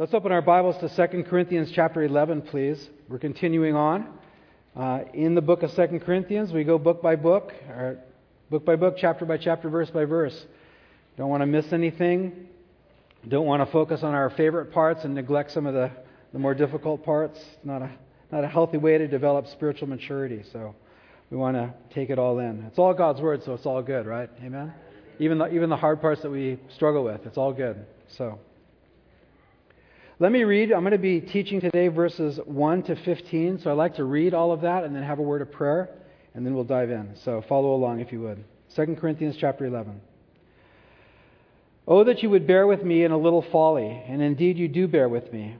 [0.00, 2.88] Let's open our Bibles to 2 Corinthians chapter 11, please.
[3.10, 4.08] We're continuing on.
[4.74, 7.98] Uh, in the book of 2 Corinthians, we go book by book, or
[8.48, 10.46] book by book, chapter by chapter, verse by verse.
[11.18, 12.48] Don't want to miss anything.
[13.28, 15.90] Don't want to focus on our favorite parts and neglect some of the,
[16.32, 17.38] the more difficult parts.
[17.62, 17.90] Not a,
[18.32, 20.44] not a healthy way to develop spiritual maturity.
[20.50, 20.74] So
[21.28, 22.64] we want to take it all in.
[22.68, 24.30] It's all God's Word, so it's all good, right?
[24.42, 24.72] Amen?
[25.18, 27.84] Even the, even the hard parts that we struggle with, it's all good.
[28.08, 28.38] So.
[30.20, 30.70] Let me read.
[30.70, 33.60] I'm going to be teaching today verses 1 to 15.
[33.60, 35.88] So I'd like to read all of that and then have a word of prayer,
[36.34, 37.16] and then we'll dive in.
[37.24, 38.44] So follow along if you would.
[38.76, 39.98] 2 Corinthians chapter 11.
[41.88, 44.86] Oh, that you would bear with me in a little folly, and indeed you do
[44.86, 45.56] bear with me.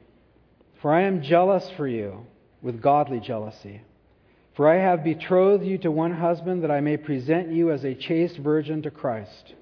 [0.83, 2.27] For I am jealous for you
[2.61, 3.81] with godly jealousy.
[4.57, 7.95] For I have betrothed you to one husband that I may present you as a
[7.95, 9.55] chaste virgin to Christ.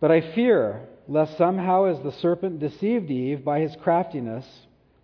[0.00, 4.46] But I fear lest somehow, as the serpent deceived Eve by his craftiness,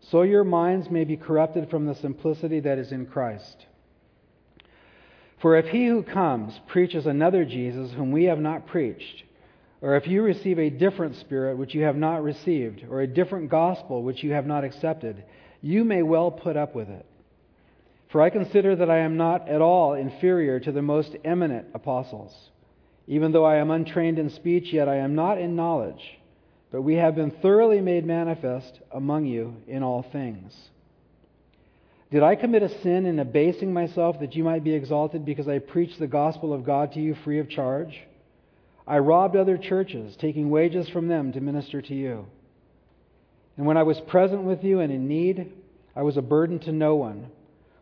[0.01, 3.67] so your minds may be corrupted from the simplicity that is in Christ.
[5.41, 9.25] For if he who comes preaches another Jesus whom we have not preached,
[9.81, 13.51] or if you receive a different spirit which you have not received, or a different
[13.51, 15.25] gospel which you have not accepted,
[15.61, 17.05] you may well put up with it.
[18.11, 22.33] For I consider that I am not at all inferior to the most eminent apostles.
[23.07, 26.19] Even though I am untrained in speech, yet I am not in knowledge.
[26.71, 30.55] But we have been thoroughly made manifest among you in all things.
[32.11, 35.59] Did I commit a sin in abasing myself that you might be exalted because I
[35.59, 37.99] preached the gospel of God to you free of charge?
[38.87, 42.27] I robbed other churches, taking wages from them to minister to you.
[43.57, 45.53] And when I was present with you and in need,
[45.95, 47.29] I was a burden to no one.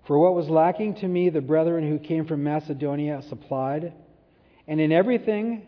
[0.07, 3.93] For what was lacking to me, the brethren who came from Macedonia supplied.
[4.71, 5.67] And in everything,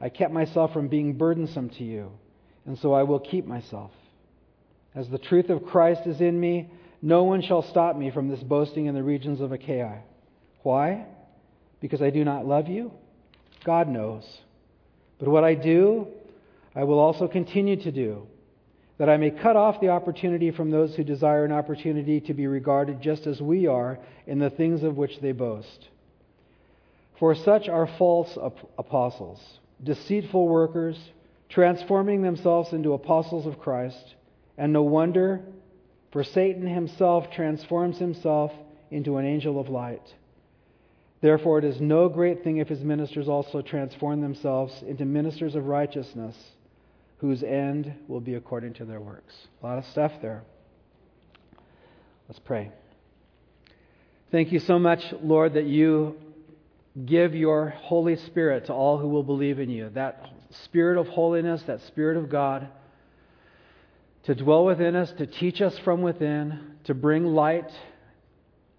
[0.00, 2.12] I kept myself from being burdensome to you,
[2.64, 3.90] and so I will keep myself.
[4.94, 6.70] As the truth of Christ is in me,
[7.02, 9.98] no one shall stop me from this boasting in the regions of Achaia.
[10.62, 11.06] Why?
[11.80, 12.92] Because I do not love you?
[13.64, 14.22] God knows.
[15.18, 16.06] But what I do,
[16.72, 18.28] I will also continue to do,
[18.98, 22.46] that I may cut off the opportunity from those who desire an opportunity to be
[22.46, 25.88] regarded just as we are in the things of which they boast.
[27.18, 28.36] For such are false
[28.78, 29.40] apostles,
[29.82, 30.98] deceitful workers,
[31.48, 34.14] transforming themselves into apostles of Christ.
[34.58, 35.40] And no wonder,
[36.12, 38.52] for Satan himself transforms himself
[38.90, 40.14] into an angel of light.
[41.22, 45.66] Therefore, it is no great thing if his ministers also transform themselves into ministers of
[45.66, 46.36] righteousness,
[47.18, 49.34] whose end will be according to their works.
[49.62, 50.42] A lot of stuff there.
[52.28, 52.70] Let's pray.
[54.30, 56.16] Thank you so much, Lord, that you
[57.04, 59.90] give your Holy Spirit to all who will believe in you.
[59.90, 60.30] That
[60.64, 62.68] Spirit of holiness, that Spirit of God,
[64.24, 67.70] to dwell within us, to teach us from within, to bring light,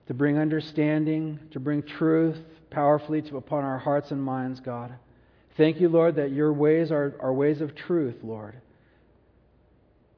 [0.07, 2.37] to bring understanding, to bring truth
[2.69, 4.93] powerfully to, upon our hearts and minds, God.
[5.55, 8.59] Thank you, Lord, that your ways are, are ways of truth, Lord.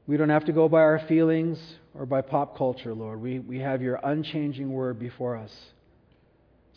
[0.07, 1.59] We don't have to go by our feelings
[1.93, 3.21] or by pop culture, Lord.
[3.21, 5.55] We, we have your unchanging word before us.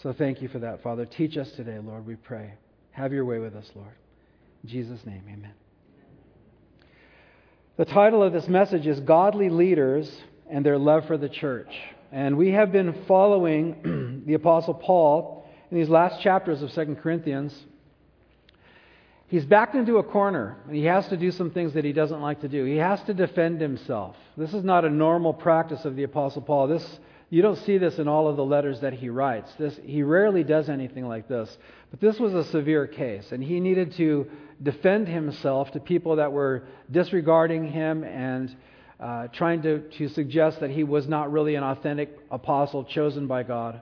[0.02, 1.06] So thank you for that, Father.
[1.06, 2.54] Teach us today, Lord, we pray.
[2.90, 3.94] Have your way with us, Lord.
[4.64, 5.52] In Jesus' name, amen.
[7.76, 10.12] The title of this message is Godly Leaders
[10.50, 11.72] and Their Love for the Church.
[12.10, 17.56] And we have been following the Apostle Paul in these last chapters of 2 Corinthians.
[19.28, 22.20] He's backed into a corner, and he has to do some things that he doesn't
[22.20, 22.64] like to do.
[22.64, 24.16] He has to defend himself.
[24.36, 26.66] This is not a normal practice of the Apostle Paul.
[26.66, 26.98] This
[27.32, 29.50] you don't see this in all of the letters that he writes.
[29.58, 31.56] This, he rarely does anything like this.
[31.90, 34.26] But this was a severe case, and he needed to
[34.62, 38.54] defend himself to people that were disregarding him and
[39.00, 43.44] uh, trying to, to suggest that he was not really an authentic apostle chosen by
[43.44, 43.80] God.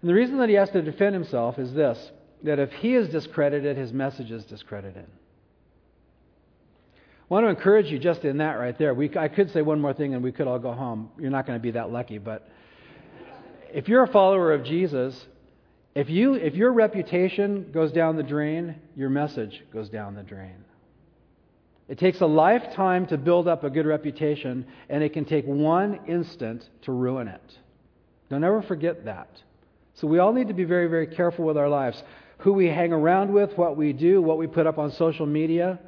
[0.00, 2.10] And the reason that he has to defend himself is this
[2.42, 5.06] that if he is discredited, his message is discredited.
[7.32, 8.92] I want to encourage you just in that right there.
[8.92, 11.08] We, I could say one more thing and we could all go home.
[11.18, 12.46] You're not going to be that lucky, but
[13.72, 15.18] if you're a follower of Jesus,
[15.94, 20.62] if, you, if your reputation goes down the drain, your message goes down the drain.
[21.88, 26.00] It takes a lifetime to build up a good reputation, and it can take one
[26.06, 27.58] instant to ruin it.
[28.28, 29.40] Don't ever forget that.
[29.94, 32.02] So we all need to be very, very careful with our lives.
[32.40, 35.78] Who we hang around with, what we do, what we put up on social media.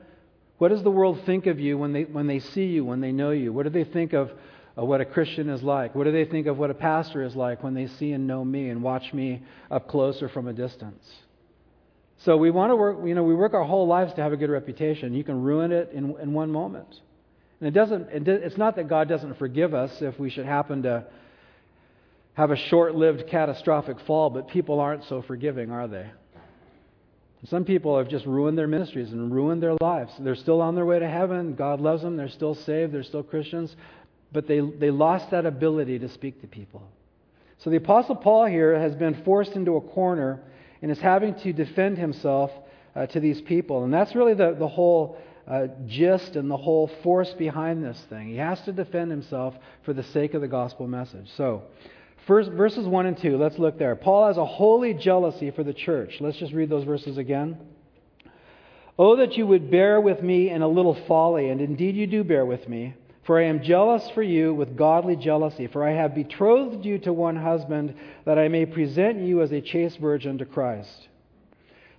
[0.58, 3.12] What does the world think of you when they, when they see you, when they
[3.12, 3.52] know you?
[3.52, 4.30] What do they think of,
[4.74, 5.94] what a Christian is like?
[5.94, 8.44] What do they think of what a pastor is like when they see and know
[8.44, 11.04] me and watch me up close or from a distance?
[12.18, 14.36] So we want to work, you know, we work our whole lives to have a
[14.36, 15.12] good reputation.
[15.12, 16.88] You can ruin it in, in one moment.
[17.60, 21.04] And it doesn't, it's not that God doesn't forgive us if we should happen to
[22.34, 26.10] have a short lived catastrophic fall, but people aren't so forgiving, are they?
[27.46, 30.12] Some people have just ruined their ministries and ruined their lives.
[30.18, 31.54] They're still on their way to heaven.
[31.54, 32.16] God loves them.
[32.16, 32.92] They're still saved.
[32.92, 33.76] They're still Christians.
[34.32, 36.82] But they, they lost that ability to speak to people.
[37.58, 40.40] So the Apostle Paul here has been forced into a corner
[40.80, 42.50] and is having to defend himself
[42.96, 43.84] uh, to these people.
[43.84, 48.28] And that's really the, the whole uh, gist and the whole force behind this thing.
[48.28, 49.54] He has to defend himself
[49.84, 51.28] for the sake of the gospel message.
[51.36, 51.62] So,
[52.26, 53.94] First, verses 1 and 2, let's look there.
[53.96, 56.16] Paul has a holy jealousy for the church.
[56.20, 57.58] Let's just read those verses again.
[58.98, 62.24] Oh, that you would bear with me in a little folly, and indeed you do
[62.24, 62.94] bear with me.
[63.24, 67.12] For I am jealous for you with godly jealousy, for I have betrothed you to
[67.12, 67.94] one husband,
[68.24, 71.08] that I may present you as a chaste virgin to Christ.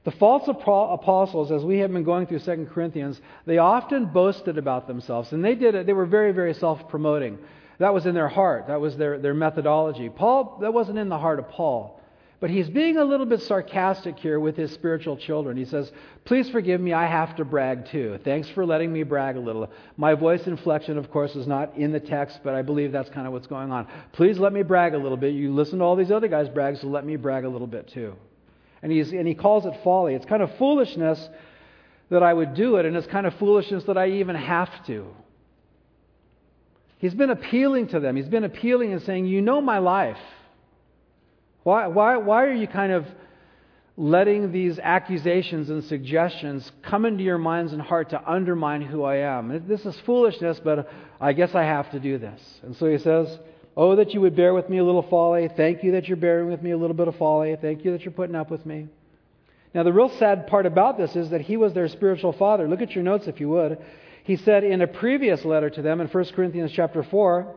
[0.05, 4.87] The false apostles, as we have been going through 2 Corinthians, they often boasted about
[4.87, 5.85] themselves, and they did it.
[5.85, 7.39] They were very, very self promoting.
[7.79, 8.67] That was in their heart.
[8.67, 10.09] That was their, their methodology.
[10.09, 11.99] Paul, that wasn't in the heart of Paul.
[12.41, 15.55] But he's being a little bit sarcastic here with his spiritual children.
[15.55, 15.91] He says,
[16.25, 18.19] Please forgive me, I have to brag too.
[18.23, 19.69] Thanks for letting me brag a little.
[19.95, 23.25] My voice inflection, of course, is not in the text, but I believe that's kind
[23.25, 23.87] of what's going on.
[24.11, 25.33] Please let me brag a little bit.
[25.33, 27.87] You listen to all these other guys brag, so let me brag a little bit
[27.87, 28.15] too.
[28.83, 30.13] And, he's, and he calls it folly.
[30.13, 31.29] It's kind of foolishness
[32.09, 35.07] that I would do it, and it's kind of foolishness that I even have to.
[37.05, 38.15] He's been appealing to them.
[38.15, 40.17] He's been appealing and saying, You know my life.
[41.61, 43.05] Why, why, why are you kind of
[43.95, 49.17] letting these accusations and suggestions come into your minds and heart to undermine who I
[49.17, 49.67] am?
[49.67, 50.91] This is foolishness, but
[51.21, 52.41] I guess I have to do this.
[52.63, 53.37] And so he says,
[53.77, 55.47] Oh, that you would bear with me a little folly.
[55.55, 57.55] Thank you that you're bearing with me a little bit of folly.
[57.55, 58.87] Thank you that you're putting up with me.
[59.75, 62.67] Now, the real sad part about this is that he was their spiritual father.
[62.67, 63.77] Look at your notes if you would.
[64.25, 67.55] He said in a previous letter to them in 1 Corinthians chapter 4,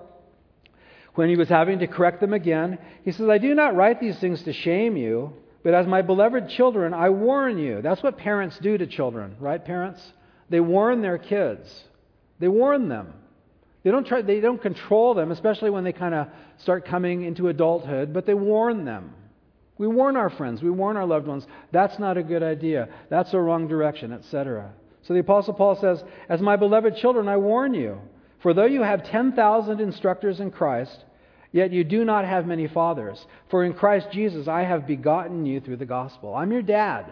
[1.14, 4.18] when he was having to correct them again, he says, I do not write these
[4.18, 5.32] things to shame you,
[5.64, 7.80] but as my beloved children, I warn you.
[7.80, 10.12] That's what parents do to children, right, parents?
[10.50, 11.84] They warn their kids.
[12.38, 13.14] They warn them.
[13.82, 16.28] They don't try they don't control them, especially when they kind of
[16.58, 19.14] start coming into adulthood, but they warn them.
[19.78, 21.46] We warn our friends, we warn our loved ones.
[21.72, 22.90] That's not a good idea.
[23.08, 24.74] That's a wrong direction, etc.
[25.08, 27.98] So the Apostle Paul says, As my beloved children, I warn you,
[28.40, 31.02] for though you have 10,000 instructors in Christ,
[31.50, 33.26] yet you do not have many fathers.
[33.48, 36.34] For in Christ Jesus I have begotten you through the gospel.
[36.34, 37.06] I'm your dad.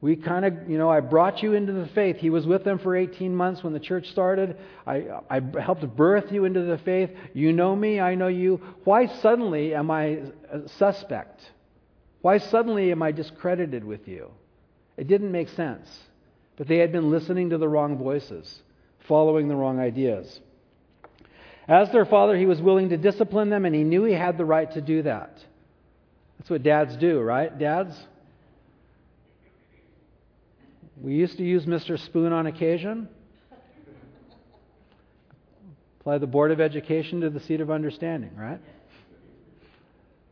[0.00, 2.16] We kind of, you know, I brought you into the faith.
[2.16, 4.56] He was with them for 18 months when the church started.
[4.84, 7.10] I, I helped birth you into the faith.
[7.34, 8.60] You know me, I know you.
[8.82, 11.40] Why suddenly am I a suspect?
[12.20, 14.32] Why suddenly am I discredited with you?
[14.96, 15.88] It didn't make sense.
[16.56, 18.62] But they had been listening to the wrong voices,
[19.08, 20.40] following the wrong ideas.
[21.66, 24.44] As their father, he was willing to discipline them, and he knew he had the
[24.44, 25.42] right to do that.
[26.38, 27.56] That's what dads do, right?
[27.58, 27.96] Dads?
[31.00, 31.98] We used to use Mr.
[31.98, 33.08] Spoon on occasion.
[36.00, 38.60] Apply the Board of Education to the seat of understanding, right?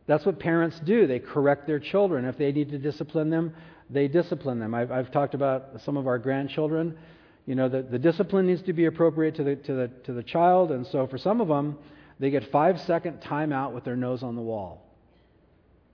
[0.05, 1.07] That's what parents do.
[1.07, 2.25] They correct their children.
[2.25, 3.55] If they need to discipline them,
[3.89, 4.73] they discipline them.
[4.73, 6.97] I've, I've talked about some of our grandchildren.
[7.45, 10.23] You know, the, the discipline needs to be appropriate to the, to, the, to the
[10.23, 11.77] child, and so for some of them,
[12.19, 14.81] they get five second timeout with their nose on the wall.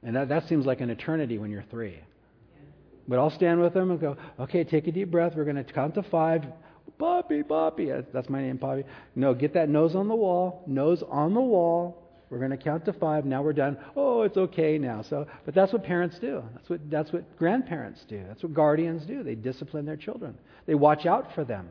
[0.04, 2.00] And that, that seems like an eternity when you're three.
[3.08, 5.34] But I'll stand with them and go, okay, take a deep breath.
[5.36, 6.46] We're going to count to five.
[7.00, 7.92] Bobby, Bobby.
[8.14, 8.84] That's my name, Bobby.
[9.16, 10.64] No, get that nose on the wall.
[10.68, 12.09] Nose on the wall.
[12.30, 13.26] We're going to count to five.
[13.26, 13.78] Now we're done.
[13.96, 15.02] Oh, it's okay now.
[15.02, 16.44] So, but that's what parents do.
[16.54, 18.24] That's what that's what grandparents do.
[18.28, 19.24] That's what guardians do.
[19.24, 20.38] They discipline their children.
[20.68, 21.70] They watch out for them.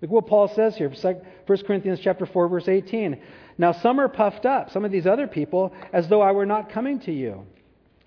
[0.00, 3.22] Look what Paul says here, 1 Corinthians chapter 4, verse 18.
[3.56, 6.70] Now some are puffed up, some of these other people, as though I were not
[6.70, 7.46] coming to you.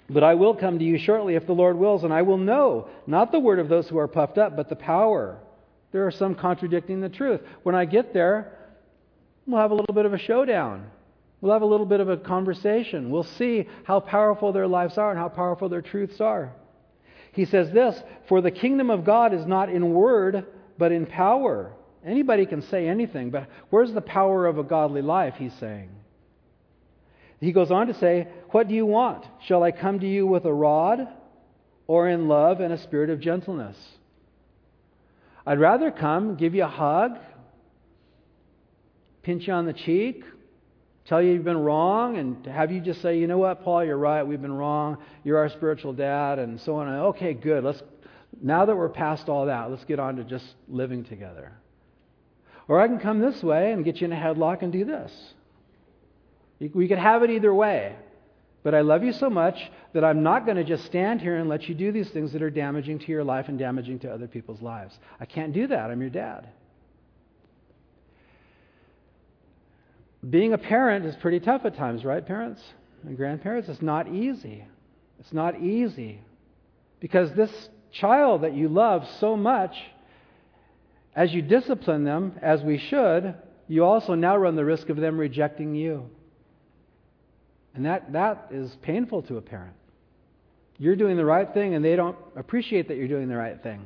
[0.10, 2.90] But I will come to you shortly if the Lord wills, and I will know
[3.08, 5.40] not the word of those who are puffed up, but the power.
[5.94, 7.40] There are some contradicting the truth.
[7.64, 8.52] When I get there,
[9.48, 10.92] we'll have a little bit of a showdown.
[11.46, 13.12] We'll have a little bit of a conversation.
[13.12, 16.52] We'll see how powerful their lives are and how powerful their truths are.
[17.34, 20.48] He says this For the kingdom of God is not in word,
[20.80, 21.72] but in power.
[22.04, 25.36] Anybody can say anything, but where's the power of a godly life?
[25.38, 25.92] He's saying.
[27.40, 29.24] He goes on to say, What do you want?
[29.46, 31.08] Shall I come to you with a rod
[31.86, 33.78] or in love and a spirit of gentleness?
[35.46, 37.20] I'd rather come, give you a hug,
[39.22, 40.24] pinch you on the cheek,
[41.06, 43.98] tell you you've been wrong and have you just say, you know what, Paul, you're
[43.98, 46.88] right, we've been wrong, you're our spiritual dad, and so on.
[46.88, 47.64] Okay, good.
[47.64, 47.82] Let's
[48.42, 51.54] now that we're past all that, let's get on to just living together.
[52.68, 55.12] Or I can come this way and get you in a headlock and do this.
[56.60, 57.96] We could have it either way.
[58.64, 61.48] But I love you so much that I'm not going to just stand here and
[61.48, 64.28] let you do these things that are damaging to your life and damaging to other
[64.28, 64.98] people's lives.
[65.20, 65.92] I can't do that.
[65.92, 66.48] I'm your dad.
[70.30, 72.62] Being a parent is pretty tough at times, right, parents
[73.04, 73.70] and grandparents?
[73.70, 74.66] It's not easy.
[75.20, 76.22] It's not easy.
[77.00, 79.76] Because this child that you love so much,
[81.16, 83.36] as you discipline them, as we should,
[83.68, 86.10] you also now run the risk of them rejecting you.
[87.74, 89.76] And that, that is painful to a parent.
[90.78, 93.86] You're doing the right thing, and they don't appreciate that you're doing the right thing.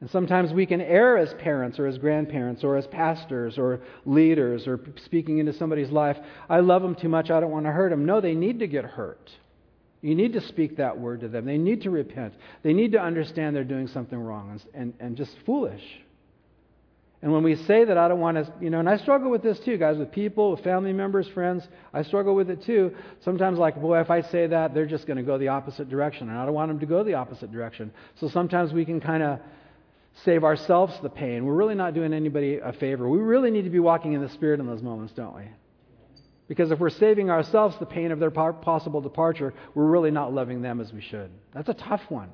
[0.00, 4.66] And sometimes we can err as parents or as grandparents or as pastors or leaders
[4.66, 6.18] or speaking into somebody's life.
[6.50, 8.04] I love them too much, I don't want to hurt them.
[8.04, 9.30] No, they need to get hurt.
[10.02, 11.46] You need to speak that word to them.
[11.46, 12.34] They need to repent.
[12.62, 15.82] They need to understand they're doing something wrong and, and, and just foolish.
[17.22, 19.42] And when we say that, I don't want to, you know, and I struggle with
[19.42, 21.66] this too, guys, with people, with family members, friends.
[21.94, 22.94] I struggle with it too.
[23.24, 26.28] Sometimes, like, boy, if I say that, they're just going to go the opposite direction.
[26.28, 27.90] And I don't want them to go the opposite direction.
[28.20, 29.40] So sometimes we can kind of
[30.24, 31.44] save ourselves the pain.
[31.44, 33.08] We're really not doing anybody a favor.
[33.08, 35.44] We really need to be walking in the Spirit in those moments, don't we?
[36.48, 40.62] Because if we're saving ourselves the pain of their possible departure, we're really not loving
[40.62, 41.30] them as we should.
[41.52, 42.28] That's a tough one.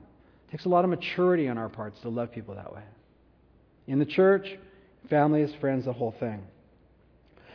[0.48, 2.82] It takes a lot of maturity on our parts to love people that way.
[3.86, 4.46] In the church,
[5.08, 6.42] families, friends, the whole thing.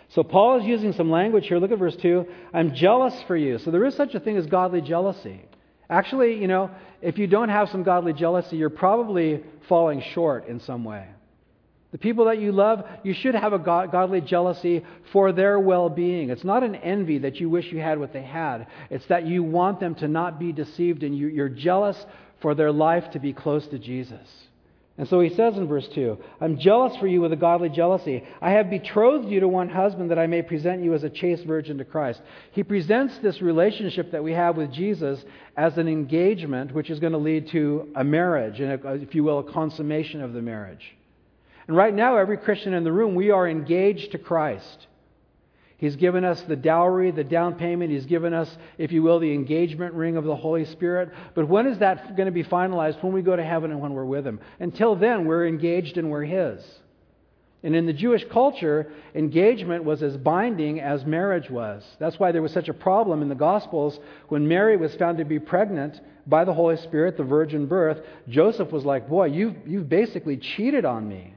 [0.09, 1.59] So Paul is using some language here.
[1.59, 2.25] Look at verse 2.
[2.53, 3.59] I'm jealous for you.
[3.59, 5.41] So there is such a thing as godly jealousy.
[5.89, 6.69] Actually, you know,
[7.01, 11.07] if you don't have some godly jealousy, you're probably falling short in some way.
[11.91, 16.29] The people that you love, you should have a godly jealousy for their well being.
[16.29, 19.43] It's not an envy that you wish you had what they had, it's that you
[19.43, 22.05] want them to not be deceived and you're jealous
[22.41, 24.27] for their life to be close to Jesus.
[24.97, 28.23] And so he says in verse 2 I'm jealous for you with a godly jealousy.
[28.41, 31.45] I have betrothed you to one husband that I may present you as a chaste
[31.45, 32.21] virgin to Christ.
[32.51, 35.23] He presents this relationship that we have with Jesus
[35.55, 39.23] as an engagement, which is going to lead to a marriage, and a, if you
[39.23, 40.95] will, a consummation of the marriage.
[41.67, 44.87] And right now, every Christian in the room, we are engaged to Christ.
[45.77, 47.91] He's given us the dowry, the down payment.
[47.91, 51.09] He's given us, if you will, the engagement ring of the Holy Spirit.
[51.35, 53.01] But when is that going to be finalized?
[53.03, 54.39] When we go to heaven and when we're with Him.
[54.59, 56.65] Until then, we're engaged and we're His.
[57.63, 61.83] And in the Jewish culture, engagement was as binding as marriage was.
[61.99, 65.25] That's why there was such a problem in the Gospels when Mary was found to
[65.25, 67.99] be pregnant by the Holy Spirit, the virgin birth.
[68.27, 71.35] Joseph was like, Boy, you've, you've basically cheated on me.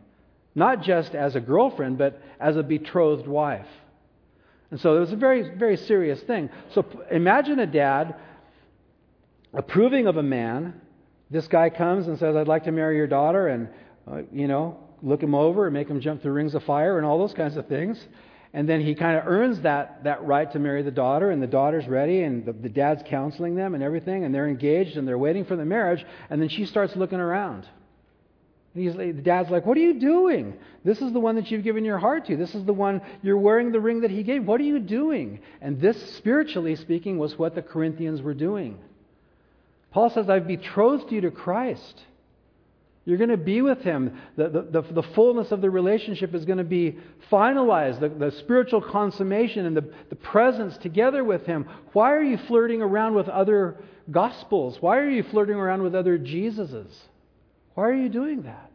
[0.55, 3.69] Not just as a girlfriend, but as a betrothed wife.
[4.71, 6.49] And so it was a very, very serious thing.
[6.75, 8.15] So imagine a dad
[9.53, 10.81] approving of a man.
[11.31, 13.69] This guy comes and says, I'd like to marry your daughter, and,
[14.11, 17.07] uh, you know, look him over and make him jump through rings of fire and
[17.07, 18.05] all those kinds of things.
[18.53, 21.47] And then he kind of earns that, that right to marry the daughter, and the
[21.47, 25.19] daughter's ready, and the, the dad's counseling them and everything, and they're engaged and they're
[25.19, 27.67] waiting for the marriage, and then she starts looking around.
[28.75, 30.55] He's, the dad's like, What are you doing?
[30.85, 32.37] This is the one that you've given your heart to.
[32.37, 34.47] This is the one you're wearing the ring that he gave.
[34.47, 35.41] What are you doing?
[35.61, 38.79] And this, spiritually speaking, was what the Corinthians were doing.
[39.91, 42.05] Paul says, I've betrothed you to Christ.
[43.05, 44.17] You're going to be with him.
[44.37, 46.99] The, the, the, the fullness of the relationship is going to be
[47.31, 51.67] finalized, the, the spiritual consummation and the, the presence together with him.
[51.93, 53.79] Why are you flirting around with other
[54.11, 54.77] gospels?
[54.81, 56.93] Why are you flirting around with other Jesuses?
[57.75, 58.71] Why are you doing that?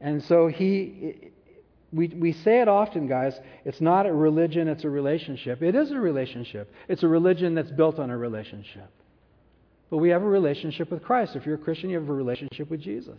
[0.00, 1.32] And so he,
[1.92, 3.38] we, we say it often, guys.
[3.64, 5.62] It's not a religion, it's a relationship.
[5.62, 6.72] It is a relationship.
[6.88, 8.90] It's a religion that's built on a relationship.
[9.90, 11.34] But we have a relationship with Christ.
[11.34, 13.18] If you're a Christian, you have a relationship with Jesus.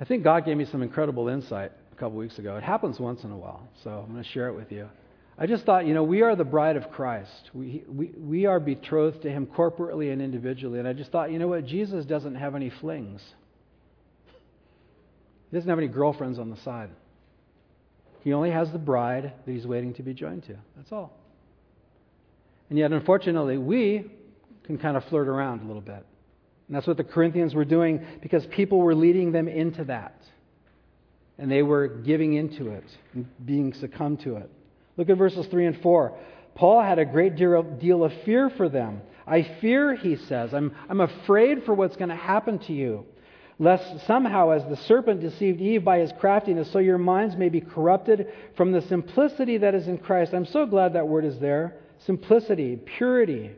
[0.00, 2.56] I think God gave me some incredible insight a couple weeks ago.
[2.56, 4.88] It happens once in a while, so I'm going to share it with you.
[5.42, 7.50] I just thought, you know, we are the bride of Christ.
[7.54, 10.78] We, we, we are betrothed to Him corporately and individually.
[10.78, 11.64] And I just thought, you know what?
[11.64, 13.22] Jesus doesn't have any flings,
[15.50, 16.90] He doesn't have any girlfriends on the side.
[18.22, 20.56] He only has the bride that He's waiting to be joined to.
[20.76, 21.16] That's all.
[22.68, 24.10] And yet, unfortunately, we
[24.64, 26.04] can kind of flirt around a little bit.
[26.68, 30.20] And that's what the Corinthians were doing because people were leading them into that.
[31.38, 34.50] And they were giving into it and being succumbed to it.
[35.00, 36.12] Look at verses 3 and 4.
[36.54, 39.00] Paul had a great deal of fear for them.
[39.26, 43.06] I fear, he says, I'm, I'm afraid for what's going to happen to you,
[43.58, 47.62] lest somehow, as the serpent deceived Eve by his craftiness, so your minds may be
[47.62, 48.26] corrupted
[48.58, 50.34] from the simplicity that is in Christ.
[50.34, 53.52] I'm so glad that word is there simplicity, purity.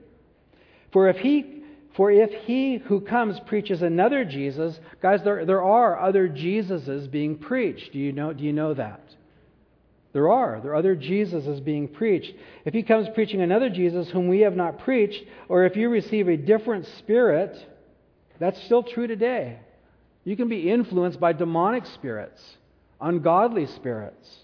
[0.92, 1.64] For if he
[1.96, 7.36] For if he who comes preaches another Jesus, guys, there, there are other Jesuses being
[7.36, 7.92] preached.
[7.92, 9.02] Do you, know, do you know that?
[10.12, 10.60] There are.
[10.60, 12.34] There are other Jesuses being preached.
[12.64, 16.28] If he comes preaching another Jesus whom we have not preached, or if you receive
[16.28, 17.56] a different spirit,
[18.38, 19.58] that's still true today.
[20.24, 22.42] You can be influenced by demonic spirits,
[23.00, 24.38] ungodly spirits.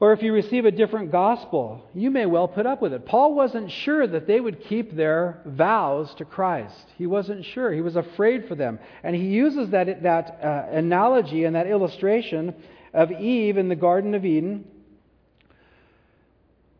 [0.00, 3.04] Or if you receive a different gospel, you may well put up with it.
[3.04, 6.86] Paul wasn't sure that they would keep their vows to Christ.
[6.96, 7.70] He wasn't sure.
[7.70, 8.78] He was afraid for them.
[9.02, 12.54] And he uses that, that uh, analogy and that illustration
[12.92, 14.64] of Eve in the Garden of Eden.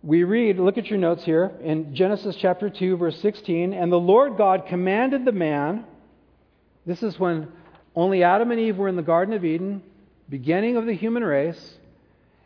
[0.03, 3.75] We read, look at your notes here, in Genesis chapter 2, verse 16.
[3.75, 5.85] And the Lord God commanded the man,
[6.87, 7.53] this is when
[7.95, 9.83] only Adam and Eve were in the Garden of Eden,
[10.29, 11.75] beginning of the human race.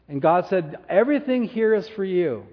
[0.08, 2.44] And God said, Everything here is for you.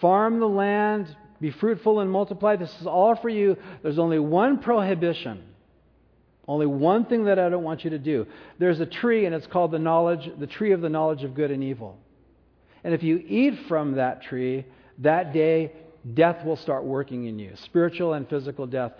[0.00, 2.56] Farm the land, be fruitful and multiply.
[2.56, 3.56] This is all for you.
[3.82, 5.42] There's only one prohibition.
[6.48, 8.26] Only one thing that I don't want you to do.
[8.58, 11.50] There's a tree, and it's called the knowledge, the tree of the knowledge of good
[11.50, 11.98] and evil.
[12.82, 14.64] And if you eat from that tree,
[14.98, 15.72] that day
[16.14, 18.92] death will start working in you, spiritual and physical death.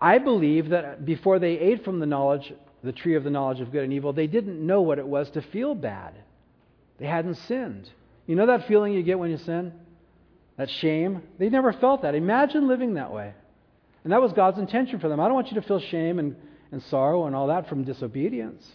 [0.00, 2.52] I believe that before they ate from the knowledge,
[2.84, 5.28] the tree of the knowledge of good and evil, they didn't know what it was
[5.30, 6.14] to feel bad.
[6.98, 7.90] They hadn't sinned.
[8.26, 9.72] You know that feeling you get when you sin?
[10.56, 11.22] That shame?
[11.38, 12.14] They never felt that.
[12.14, 13.34] Imagine living that way.
[14.04, 15.18] And that was God's intention for them.
[15.18, 16.36] I don't want you to feel shame and,
[16.72, 18.66] and sorrow and all that from disobedience.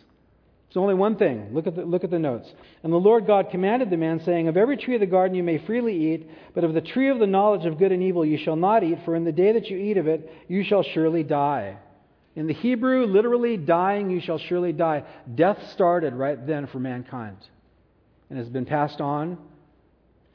[0.70, 1.50] There's only one thing.
[1.54, 2.52] Look at, the, look at the notes.
[2.82, 5.44] And the Lord God commanded the man, saying, Of every tree of the garden you
[5.44, 8.40] may freely eat, but of the tree of the knowledge of good and evil you
[8.40, 11.22] shall not eat, for in the day that you eat of it you shall surely
[11.22, 11.78] die.
[12.36, 15.04] In the Hebrew, literally, dying, you shall surely die.
[15.36, 17.38] Death started right then for mankind
[18.32, 19.38] and has been passed on.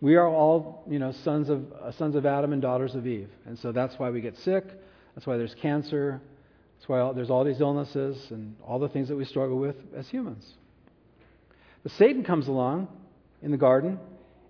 [0.00, 3.28] We are all, you know, sons of, uh, sons of Adam and daughters of Eve.
[3.46, 4.64] And so that's why we get sick.
[5.16, 6.20] That's why there's cancer.
[6.78, 10.08] That's why there's all these illnesses and all the things that we struggle with as
[10.08, 10.48] humans.
[11.82, 12.88] But Satan comes along
[13.42, 13.98] in the garden,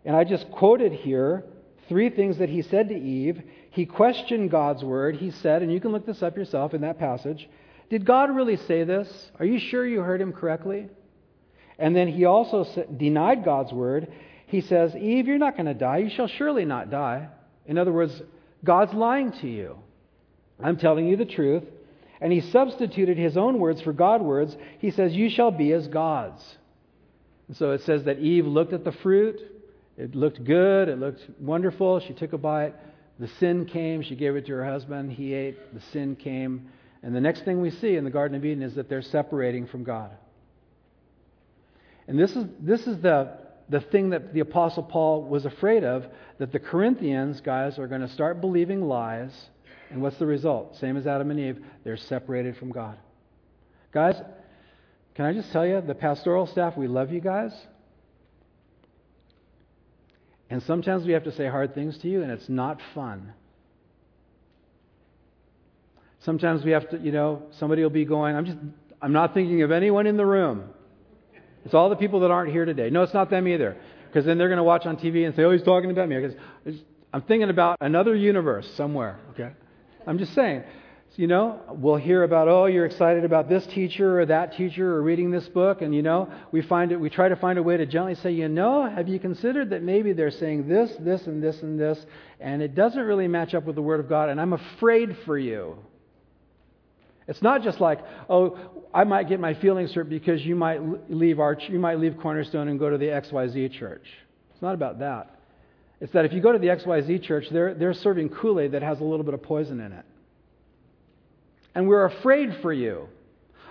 [0.05, 1.45] and I just quoted here
[1.89, 3.43] three things that he said to Eve.
[3.71, 5.17] He questioned God's word.
[5.17, 7.49] He said, and you can look this up yourself in that passage
[7.89, 9.31] Did God really say this?
[9.39, 10.89] Are you sure you heard him correctly?
[11.79, 12.65] And then he also
[12.97, 14.13] denied God's word.
[14.47, 15.99] He says, Eve, you're not going to die.
[15.99, 17.29] You shall surely not die.
[17.67, 18.21] In other words,
[18.65, 19.79] God's lying to you.
[20.61, 21.63] I'm telling you the truth.
[22.21, 24.57] And he substituted his own words for God's words.
[24.79, 26.43] He says, You shall be as gods.
[27.47, 29.41] And so it says that Eve looked at the fruit.
[29.97, 30.89] It looked good.
[30.89, 32.01] It looked wonderful.
[32.01, 32.75] She took a bite.
[33.19, 34.03] The sin came.
[34.03, 35.13] She gave it to her husband.
[35.13, 35.75] He ate.
[35.75, 36.69] The sin came.
[37.03, 39.67] And the next thing we see in the Garden of Eden is that they're separating
[39.67, 40.11] from God.
[42.07, 46.07] And this is, this is the, the thing that the Apostle Paul was afraid of
[46.39, 49.33] that the Corinthians, guys, are going to start believing lies.
[49.91, 50.77] And what's the result?
[50.77, 52.99] Same as Adam and Eve, they're separated from God.
[53.93, 54.17] Guys,
[55.15, 57.53] can I just tell you, the pastoral staff, we love you guys.
[60.51, 63.33] And sometimes we have to say hard things to you, and it's not fun.
[66.21, 68.59] Sometimes we have to, you know, somebody will be going, I'm just,
[69.01, 70.65] I'm not thinking of anyone in the room.
[71.65, 72.91] It's all the people that aren't here today.
[72.91, 73.77] No, it's not them either.
[74.07, 76.19] Because then they're going to watch on TV and say, oh, he's talking about me.
[76.19, 76.81] Because
[77.13, 79.19] I'm thinking about another universe somewhere.
[79.31, 79.51] Okay?
[80.09, 80.65] I'm just saying.
[81.17, 85.03] You know, we'll hear about, oh, you're excited about this teacher or that teacher or
[85.03, 85.83] reading this book.
[85.83, 88.31] And, you know, we find it, we try to find a way to gently say,
[88.31, 91.99] you know, have you considered that maybe they're saying this, this, and this, and this,
[92.39, 95.37] and it doesn't really match up with the Word of God, and I'm afraid for
[95.37, 95.79] you.
[97.27, 97.99] It's not just like,
[98.31, 98.57] oh,
[98.95, 102.69] I might get my feelings hurt because you might leave our, you might leave Cornerstone
[102.69, 104.07] and go to the XYZ church.
[104.53, 105.38] It's not about that.
[106.01, 108.83] It's that if you go to the XYZ church, they're, they're serving Kool Aid that
[108.83, 110.05] has a little bit of poison in it.
[111.75, 113.09] And we're afraid for you.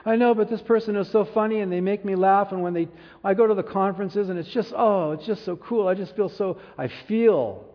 [0.06, 2.52] I know, but this person is so funny and they make me laugh.
[2.52, 2.88] And when they,
[3.24, 5.88] I go to the conferences and it's just, oh, it's just so cool.
[5.88, 7.66] I just feel so, I feel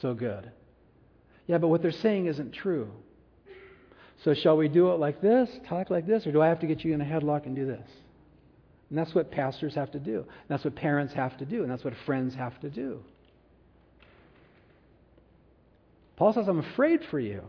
[0.00, 0.50] so good.
[1.46, 2.90] Yeah, but what they're saying isn't true.
[4.24, 6.66] So, shall we do it like this, talk like this, or do I have to
[6.66, 7.88] get you in a headlock and do this?
[8.90, 10.18] And that's what pastors have to do.
[10.18, 11.62] And that's what parents have to do.
[11.62, 13.00] And that's what friends have to do.
[16.18, 17.44] Paul says, I'm afraid for you.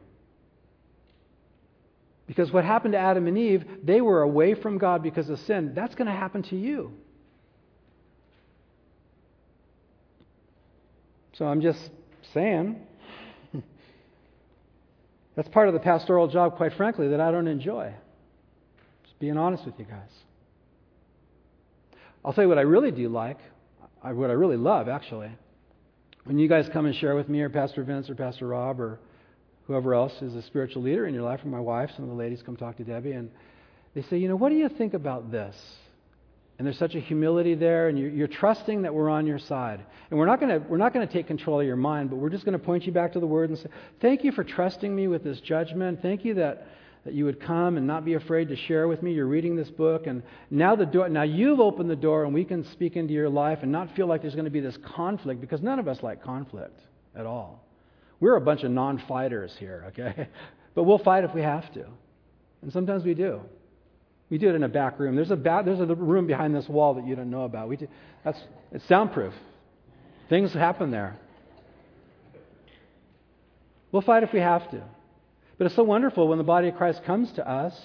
[2.27, 5.73] Because what happened to Adam and Eve, they were away from God because of sin.
[5.73, 6.93] That's going to happen to you.
[11.33, 11.79] So I'm just
[12.35, 12.79] saying,
[15.35, 17.91] that's part of the pastoral job, quite frankly, that I don't enjoy.
[19.03, 20.11] Just being honest with you guys.
[22.23, 23.39] I'll tell you what I really do like,
[24.03, 25.31] what I really love, actually.
[26.25, 28.99] When you guys come and share with me, or Pastor Vince, or Pastor Rob, or
[29.67, 32.15] whoever else is a spiritual leader in your life, or my wife, some of the
[32.15, 33.29] ladies come talk to Debbie, and
[33.93, 35.55] they say, you know, what do you think about this?
[36.57, 39.85] And there's such a humility there, and you're, you're trusting that we're on your side.
[40.09, 42.29] And we're not going we're not going to take control of your mind, but we're
[42.29, 43.69] just going to point you back to the Word and say,
[44.01, 46.01] Thank you for trusting me with this judgment.
[46.01, 46.67] Thank you that,
[47.05, 49.13] that you would come and not be afraid to share with me.
[49.13, 51.09] You're reading this book, and now the door.
[51.09, 54.07] Now you've opened the door, and we can speak into your life and not feel
[54.07, 56.79] like there's going to be this conflict because none of us like conflict
[57.15, 57.63] at all.
[58.19, 60.27] We're a bunch of non-fighters here, okay?
[60.75, 61.83] But we'll fight if we have to,
[62.61, 63.41] and sometimes we do.
[64.29, 65.15] We do it in a back room.
[65.15, 67.67] There's a, there's a room behind this wall that you don't know about.
[67.67, 67.87] We do,
[68.23, 68.39] that's,
[68.71, 69.33] it's soundproof.
[70.29, 71.17] Things happen there.
[73.91, 74.83] We'll fight if we have to.
[75.59, 77.77] But it's so wonderful when the body of Christ comes to us.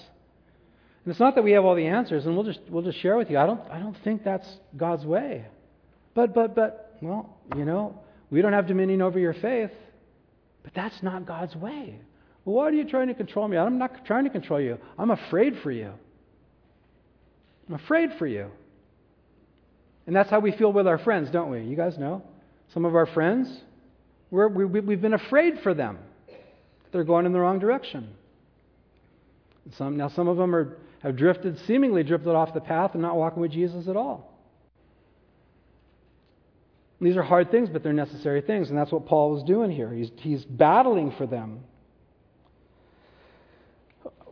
[1.03, 3.17] And it's not that we have all the answers, and we'll just, we'll just share
[3.17, 3.37] with you.
[3.37, 5.45] I don't, I don't think that's God's way.
[6.15, 7.99] But, but, but, well, you know,
[8.31, 9.71] we don't have dominion over your faith,
[10.63, 11.99] but that's not God's way.
[12.45, 13.57] Well, why are you trying to control me?
[13.57, 14.79] I'm not trying to control you.
[14.97, 15.91] I'm afraid for you.
[17.67, 18.49] I'm afraid for you.
[20.07, 21.63] And that's how we feel with our friends, don't we?
[21.63, 22.23] You guys know?
[22.73, 23.49] Some of our friends,
[24.31, 25.97] we're, we, we've been afraid for them.
[26.95, 28.07] They're going in the wrong direction.
[29.73, 33.17] Some, now, some of them are, have drifted, seemingly drifted off the path and not
[33.17, 34.31] walking with Jesus at all.
[37.01, 39.91] These are hard things, but they're necessary things, and that's what Paul was doing here.
[39.91, 41.65] He's, he's battling for them.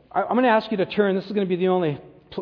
[0.10, 1.15] I, I'm going to ask you to turn.
[1.15, 1.99] This is going to be the only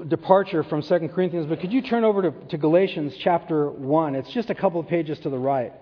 [0.07, 4.13] departure from 2 Corinthians, but could you turn over to, to Galatians chapter 1?
[4.13, 5.73] It's just a couple of pages to the right.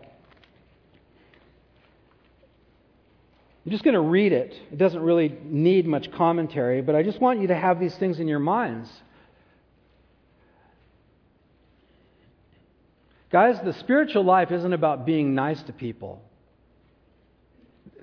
[3.66, 4.54] I'm just going to read it.
[4.72, 8.20] It doesn't really need much commentary, but I just want you to have these things
[8.20, 8.90] in your minds.
[13.32, 16.22] Guys, the spiritual life isn't about being nice to people.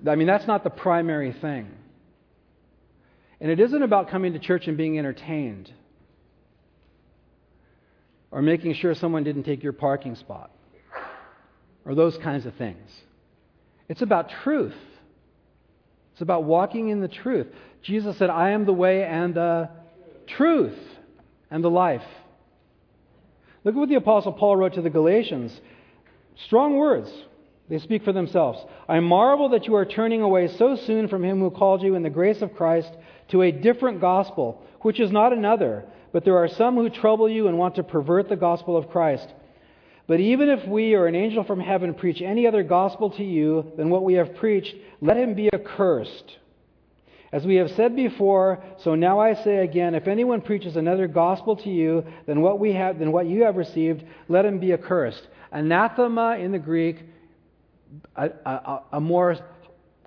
[0.06, 1.68] I mean, that's not the primary thing.
[3.40, 5.72] And it isn't about coming to church and being entertained
[8.30, 10.50] or making sure someone didn't take your parking spot
[11.84, 12.90] or those kinds of things.
[13.88, 14.74] It's about truth.
[16.16, 17.46] It's about walking in the truth.
[17.82, 19.68] Jesus said, I am the way and the
[20.26, 20.78] truth
[21.50, 22.02] and the life.
[23.62, 25.60] Look at what the Apostle Paul wrote to the Galatians.
[26.46, 27.10] Strong words.
[27.68, 28.64] They speak for themselves.
[28.88, 32.02] I marvel that you are turning away so soon from him who called you in
[32.02, 32.92] the grace of Christ
[33.28, 35.84] to a different gospel, which is not another
[36.16, 39.34] but there are some who trouble you and want to pervert the gospel of Christ.
[40.06, 43.72] But even if we or an angel from heaven preach any other gospel to you
[43.76, 46.38] than what we have preached, let him be accursed.
[47.32, 51.56] As we have said before, so now I say again, if anyone preaches another gospel
[51.56, 55.26] to you than what we have than what you have received, let him be accursed.
[55.50, 56.98] Anathema in the Greek,
[58.14, 59.36] a, a, a more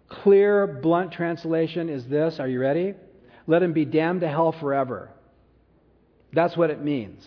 [0.07, 2.39] clear, blunt translation is this.
[2.39, 2.93] Are you ready?
[3.47, 5.09] Let him be damned to hell forever.
[6.31, 7.25] That's what it means.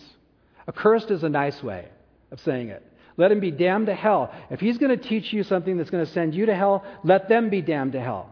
[0.67, 1.89] Accursed is a nice way
[2.33, 2.83] of saying it.
[3.15, 4.33] Let him be damned to hell.
[4.49, 7.29] If he's going to teach you something that's going to send you to hell, let
[7.29, 8.31] them be damned to hell.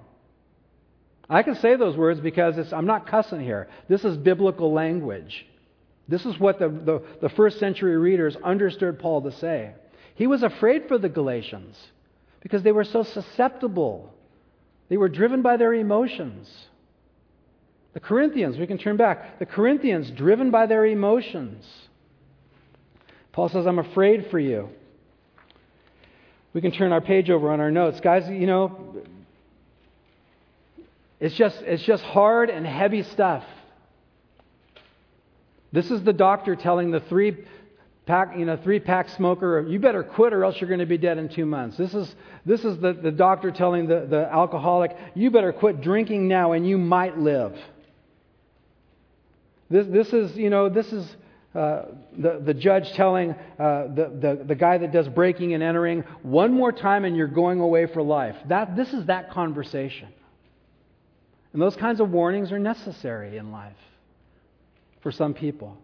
[1.29, 3.69] I can say those words because I'm not cussing here.
[3.87, 5.45] This is biblical language.
[6.07, 9.75] This is what the, the, the first century readers understood Paul to say.
[10.15, 11.77] He was afraid for the Galatians
[12.41, 14.11] because they were so susceptible.
[14.89, 16.51] They were driven by their emotions.
[17.93, 19.37] The Corinthians, we can turn back.
[19.37, 21.65] The Corinthians, driven by their emotions.
[23.31, 24.69] Paul says, I'm afraid for you.
[26.53, 28.01] We can turn our page over on our notes.
[28.01, 28.95] Guys, you know,
[31.19, 33.43] it's just, it's just hard and heavy stuff.
[35.71, 37.45] This is the doctor telling the three
[38.05, 40.97] pack, you know, three pack smoker, you better quit or else you're going to be
[40.97, 41.77] dead in two months.
[41.77, 42.13] This is,
[42.45, 46.67] this is the, the doctor telling the, the alcoholic, you better quit drinking now and
[46.67, 47.57] you might live.
[49.69, 51.07] This, this is, you know, this is
[51.53, 51.83] uh,
[52.17, 56.53] the, the judge telling uh, the, the, the guy that does breaking and entering, one
[56.53, 58.35] more time and you're going away for life.
[58.47, 60.07] That, this is that conversation.
[61.51, 63.75] And those kinds of warnings are necessary in life
[65.01, 65.77] for some people.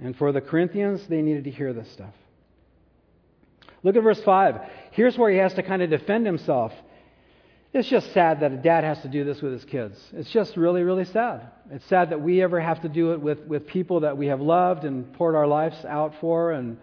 [0.00, 2.14] And for the Corinthians, they needed to hear this stuff.
[3.82, 4.56] Look at verse 5.
[4.90, 6.72] Here's where he has to kind of defend himself.
[7.72, 9.96] It's just sad that a dad has to do this with his kids.
[10.12, 11.50] It's just really, really sad.
[11.70, 14.40] It's sad that we ever have to do it with, with people that we have
[14.40, 16.78] loved and poured our lives out for and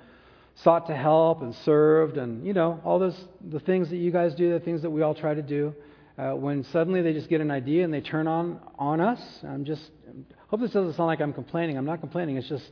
[0.56, 3.20] sought to help and served and, you know, all those,
[3.50, 5.76] the things that you guys do, the things that we all try to do.
[6.18, 9.66] Uh, when suddenly they just get an idea and they turn on, on us, I'm
[9.66, 10.14] just, I
[10.48, 11.78] hope this doesn't sound like I'm complaining.
[11.78, 12.38] I'm not complaining.
[12.38, 12.72] It's just,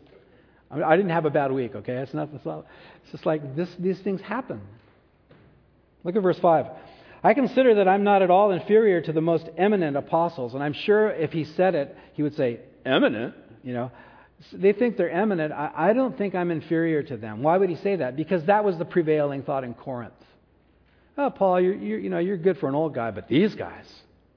[0.72, 1.98] I, mean, I didn't have a bad week, okay?
[1.98, 2.66] It's not, it's, not,
[3.04, 4.62] it's just like this, these things happen.
[6.06, 6.68] Look at verse 5.
[7.26, 10.54] I consider that I'm not at all inferior to the most eminent apostles.
[10.54, 13.34] And I'm sure if he said it, he would say, Eminent?
[13.64, 13.92] You know,
[14.54, 15.52] they think they're eminent.
[15.52, 17.42] I, I don't think I'm inferior to them.
[17.42, 18.16] Why would he say that?
[18.16, 20.14] Because that was the prevailing thought in Corinth.
[21.18, 23.88] Oh, Paul, you're, you're, you know, you're good for an old guy, but these guys,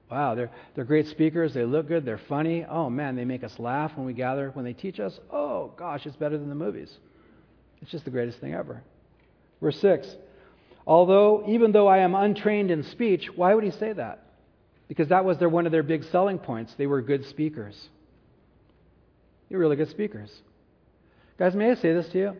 [0.09, 1.53] wow, they're, they're great speakers.
[1.53, 2.05] They look good.
[2.05, 2.65] They're funny.
[2.67, 5.19] Oh, man, they make us laugh when we gather, when they teach us.
[5.31, 6.91] Oh, gosh, it's better than the movies.
[7.83, 8.81] It's just the greatest thing ever.
[9.61, 10.07] Verse 6
[10.89, 14.23] Although, even though I am untrained in speech, why would he say that?
[14.87, 16.73] Because that was their, one of their big selling points.
[16.73, 17.89] They were good speakers.
[19.49, 20.31] You're really good speakers.
[21.37, 22.37] Guys, may I say this to you?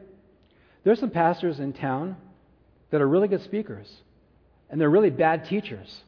[0.83, 2.17] There's some pastors in town
[2.89, 3.88] that are really good speakers,
[4.71, 6.01] and they're really bad teachers.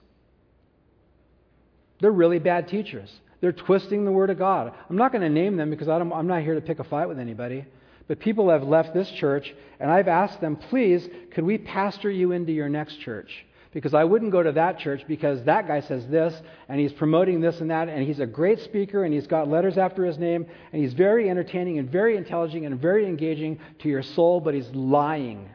[2.00, 3.12] They're really bad teachers.
[3.42, 4.74] They're twisting the Word of God.
[4.90, 7.20] I'm not going to name them because I'm not here to pick a fight with
[7.20, 7.66] anybody.
[8.12, 12.34] But people have left this church, and I've asked them, please, could we pastor you
[12.34, 13.46] into your next church?
[13.72, 16.34] Because I wouldn't go to that church because that guy says this,
[16.68, 19.78] and he's promoting this and that, and he's a great speaker, and he's got letters
[19.78, 24.04] after his name, and he's very entertaining and very intelligent and very engaging to your
[24.04, 25.48] soul, but he's lying.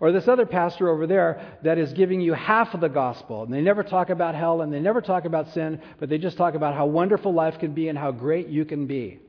[0.00, 3.50] Or this other pastor over there that is giving you half of the gospel, and
[3.50, 6.52] they never talk about hell and they never talk about sin, but they just talk
[6.52, 9.20] about how wonderful life can be and how great you can be.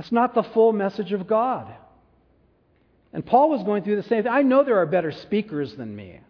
[0.00, 1.70] That's not the full message of God.
[3.12, 4.32] And Paul was going through the same thing.
[4.32, 6.20] I know there are better speakers than me.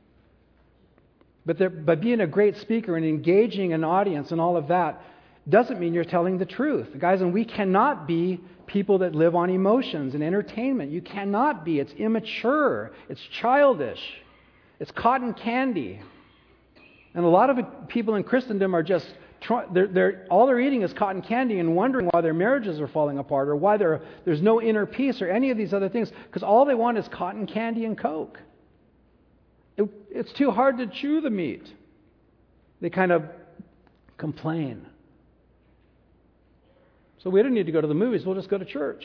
[1.46, 5.00] But, but being a great speaker and engaging an audience and all of that
[5.48, 6.88] doesn't mean you're telling the truth.
[6.98, 10.90] Guys, and we cannot be people that live on emotions and entertainment.
[10.90, 11.78] You cannot be.
[11.78, 14.02] It's immature, it's childish,
[14.80, 16.02] it's cotton candy.
[17.14, 19.06] And a lot of people in Christendom are just
[19.40, 22.88] try, they're, they're, all they're eating is cotton candy and wondering why their marriages are
[22.88, 26.42] falling apart or why there's no inner peace or any of these other things because
[26.42, 28.38] all they want is cotton candy and Coke.
[29.76, 31.66] It, it's too hard to chew the meat.
[32.80, 33.24] They kind of
[34.18, 34.86] complain.
[37.22, 39.04] So we don't need to go to the movies, we'll just go to church.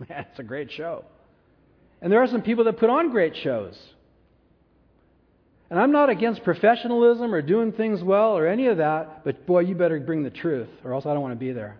[0.10, 1.04] It's a great show.
[2.00, 3.78] And there are some people that put on great shows.
[5.72, 9.60] And I'm not against professionalism or doing things well or any of that, but boy,
[9.60, 11.78] you better bring the truth, or else I don't want to be there.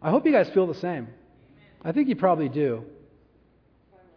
[0.00, 1.08] I hope you guys feel the same.
[1.84, 2.84] I think you probably do.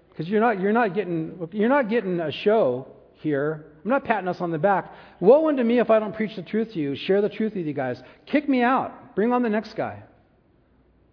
[0.09, 3.65] Because you're not, you're, not getting, you're not getting a show here.
[3.83, 4.89] I'm not patting us on the back.
[5.19, 7.65] Woe unto me if I don't preach the truth to you, share the truth with
[7.65, 8.01] you guys.
[8.25, 9.15] Kick me out.
[9.15, 10.01] Bring on the next guy.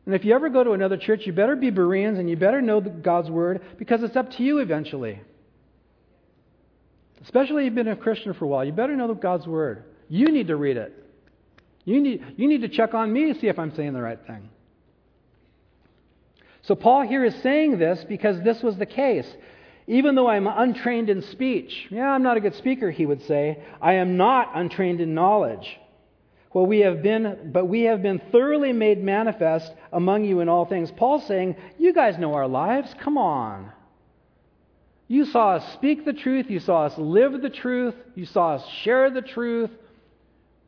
[0.07, 2.63] And if you ever go to another church, you better be Bereans and you better
[2.63, 5.21] know God's word because it's up to you eventually.
[7.23, 9.85] Especially if you've been a Christian for a while, you better know God's Word.
[10.09, 10.93] You need to read it.
[11.85, 14.19] You need, you need to check on me to see if I'm saying the right
[14.27, 14.49] thing.
[16.63, 19.27] So, Paul here is saying this because this was the case.
[19.89, 23.63] Even though I'm untrained in speech, yeah, I'm not a good speaker, he would say,
[23.81, 25.79] I am not untrained in knowledge.
[26.55, 30.67] Well, we have been, but we have been thoroughly made manifest among you in all
[30.67, 30.91] things.
[30.93, 32.95] Paul's saying, You guys know our lives.
[33.01, 33.73] Come on.
[35.13, 36.47] You saw us speak the truth.
[36.49, 37.95] You saw us live the truth.
[38.15, 39.69] You saw us share the truth.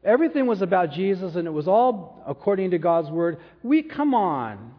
[0.04, 3.38] Everything was about Jesus, and it was all according to God's word.
[3.62, 4.74] We come on.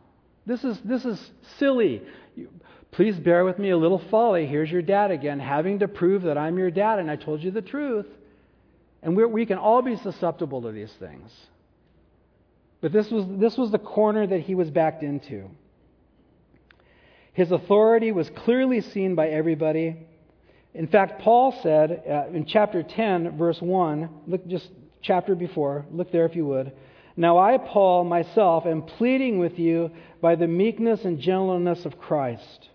[0.46, 2.04] This is this is silly.
[2.92, 4.46] Please bear with me a little folly.
[4.46, 7.50] Here's your dad again, having to prove that I'm your dad, and I told you
[7.50, 8.06] the truth.
[9.02, 11.32] And we we can all be susceptible to these things.
[12.82, 15.50] But this was, this was the corner that he was backed into.
[17.36, 19.98] His authority was clearly seen by everybody.
[20.74, 24.70] In fact, Paul said uh, in chapter 10, verse 1, look just
[25.02, 26.72] chapter before, look there if you would.
[27.18, 32.70] Now I, Paul, myself, am pleading with you by the meekness and gentleness of Christ,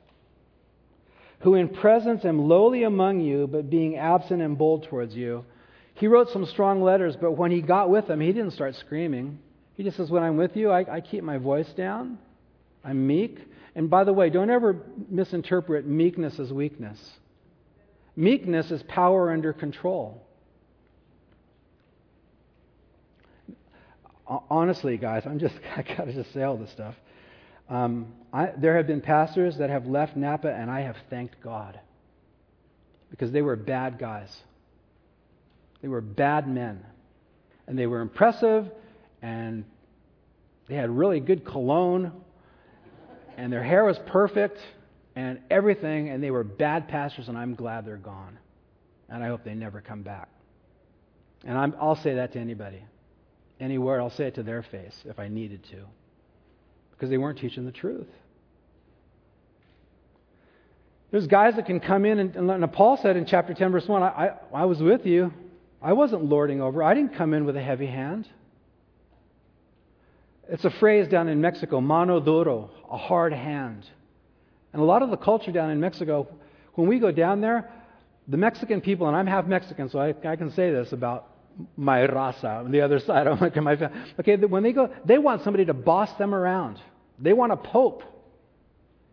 [1.41, 5.47] who in presence am lowly among you, but being absent am bold towards you.
[5.95, 9.39] He wrote some strong letters, but when he got with them, he didn't start screaming.
[9.75, 12.19] He just says, When I'm with you, I, I keep my voice down.
[12.85, 13.39] I'm meek.
[13.75, 16.99] And by the way, don't ever misinterpret meekness as weakness.
[18.17, 20.27] Meekness is power under control.
[24.27, 26.95] Honestly, guys, I'm just I gotta just say all this stuff.
[27.69, 31.79] Um, I, there have been pastors that have left Napa, and I have thanked God
[33.11, 34.37] because they were bad guys.
[35.81, 36.85] They were bad men,
[37.69, 38.69] and they were impressive,
[39.23, 39.65] and
[40.69, 42.13] they had really good cologne
[43.41, 44.59] and their hair was perfect
[45.17, 48.39] and everything, and they were bad pastors, and I'm glad they're gone.
[49.09, 50.29] And I hope they never come back.
[51.47, 52.85] And i will say that to anybody.
[53.59, 55.79] Anywhere, I'll say it to their face if I needed to.
[56.93, 58.07] Because they weren't teaching the truth.
[61.11, 64.03] There's guys that can come in, and, and Paul said in chapter 10, verse 1,
[64.03, 65.33] I, I, I was with you.
[65.81, 66.83] I wasn't lording over.
[66.83, 68.29] I didn't come in with a heavy hand.
[70.51, 73.87] It's a phrase down in Mexico, mano duro, a hard hand.
[74.73, 76.27] And a lot of the culture down in Mexico,
[76.75, 77.71] when we go down there,
[78.27, 81.29] the Mexican people, and I'm half Mexican, so I, I can say this about
[81.77, 83.77] my raza, on the other side of my family.
[84.19, 86.81] Okay, when they go, they want somebody to boss them around.
[87.21, 88.03] They want a pope.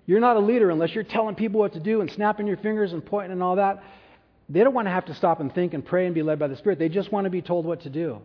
[0.08, 2.94] You're not a leader unless you're telling people what to do and snapping your fingers
[2.94, 3.84] and pointing and all that.
[4.50, 6.48] They don't want to have to stop and think and pray and be led by
[6.48, 6.80] the Spirit.
[6.80, 8.22] They just want to be told what to do.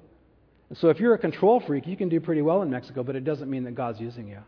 [0.72, 3.14] And so if you're a control freak, you can do pretty well in Mexico, but
[3.14, 4.38] it doesn't mean that God's using you.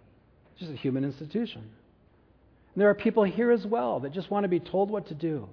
[0.52, 1.60] It's just a human institution.
[1.60, 5.14] And there are people here as well that just want to be told what to
[5.14, 5.46] do.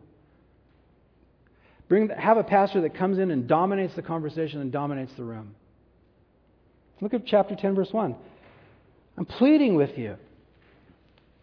[1.90, 5.56] Bring, have a pastor that comes in and dominates the conversation and dominates the room.
[7.02, 8.16] Look at chapter 10, verse 1.
[9.18, 10.16] I'm pleading with you.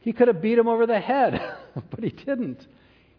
[0.01, 1.39] He could have beat him over the head,
[1.91, 2.67] but he didn't.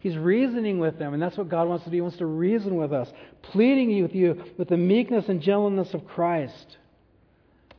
[0.00, 1.96] He's reasoning with them, and that's what God wants to do.
[1.96, 6.06] He wants to reason with us, pleading with you with the meekness and gentleness of
[6.06, 6.78] Christ.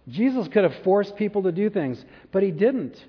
[0.08, 3.04] Jesus could have forced people to do things, but he didn't.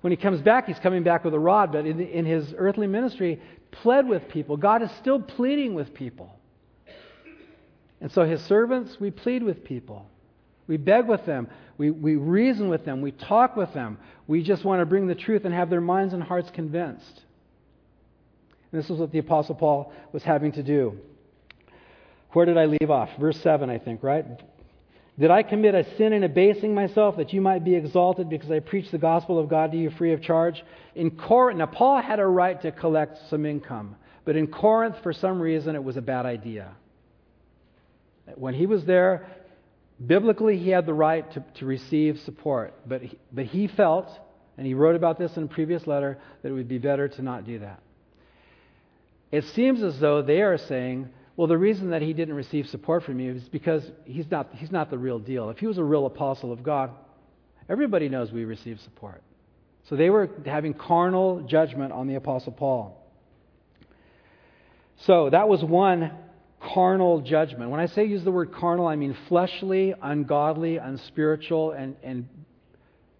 [0.00, 2.88] When he comes back, he's coming back with a rod, but in, in his earthly
[2.88, 4.56] ministry, pled with people.
[4.56, 6.38] God is still pleading with people.
[8.00, 10.06] And so, his servants, we plead with people.
[10.66, 11.48] We beg with them.
[11.78, 13.00] We, we reason with them.
[13.00, 13.98] We talk with them.
[14.26, 17.23] We just want to bring the truth and have their minds and hearts convinced.
[18.74, 20.98] This is what the Apostle Paul was having to do.
[22.32, 23.10] Where did I leave off?
[23.18, 24.24] Verse 7, I think, right?
[25.18, 28.58] Did I commit a sin in abasing myself that you might be exalted because I
[28.58, 30.64] preached the gospel of God to you free of charge?
[30.96, 35.12] In Corinth, now Paul had a right to collect some income, but in Corinth, for
[35.12, 36.72] some reason, it was a bad idea.
[38.34, 39.26] When he was there,
[40.04, 44.08] Biblically, he had the right to, to receive support, but he, but he felt,
[44.58, 47.22] and he wrote about this in a previous letter, that it would be better to
[47.22, 47.80] not do that.
[49.30, 53.02] It seems as though they are saying, well, the reason that he didn't receive support
[53.02, 55.50] from you is because he's not, he's not the real deal.
[55.50, 56.90] If he was a real apostle of God,
[57.68, 59.22] everybody knows we receive support.
[59.88, 63.00] So they were having carnal judgment on the apostle Paul.
[64.98, 66.12] So that was one
[66.72, 67.70] carnal judgment.
[67.70, 72.28] When I say use the word carnal, I mean fleshly, ungodly, unspiritual, and, and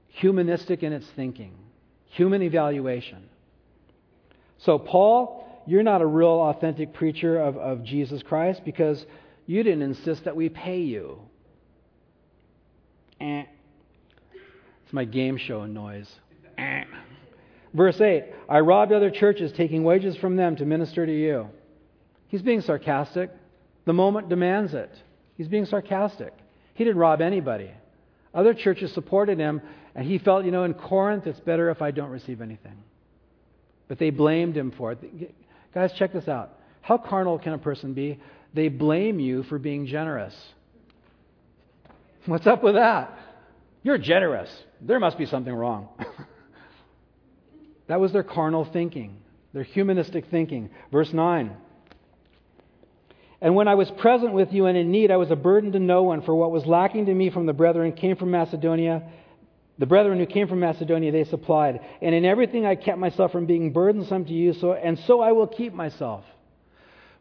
[0.09, 1.53] humanistic in its thinking,
[2.11, 3.29] human evaluation.
[4.59, 9.05] So, Paul, you're not a real authentic preacher of, of Jesus Christ because
[9.46, 11.18] you didn't insist that we pay you.
[13.20, 13.44] Eh.
[14.85, 16.11] It's my game show noise.
[16.59, 16.85] Eh.
[17.72, 21.48] Verse 8 I robbed other churches, taking wages from them to minister to you.
[22.29, 23.31] He's being sarcastic.
[23.85, 24.90] The moment demands it.
[25.37, 26.33] He's being sarcastic.
[26.74, 27.70] He didn't rob anybody.
[28.33, 29.61] Other churches supported him,
[29.94, 32.83] and he felt, you know, in Corinth, it's better if I don't receive anything.
[33.87, 35.35] But they blamed him for it.
[35.74, 36.52] Guys, check this out.
[36.82, 38.20] How carnal can a person be?
[38.54, 40.34] They blame you for being generous.
[42.26, 43.18] What's up with that?
[43.82, 44.48] You're generous.
[44.80, 45.88] There must be something wrong.
[47.88, 49.18] that was their carnal thinking,
[49.52, 50.70] their humanistic thinking.
[50.92, 51.56] Verse 9.
[53.40, 55.78] And when I was present with you and in need, I was a burden to
[55.80, 59.02] no one, for what was lacking to me from the brethren came from Macedonia.
[59.78, 61.80] The brethren who came from Macedonia, they supplied.
[62.00, 65.32] And in everything I kept myself from being burdensome to you, so, and so I
[65.32, 66.24] will keep myself.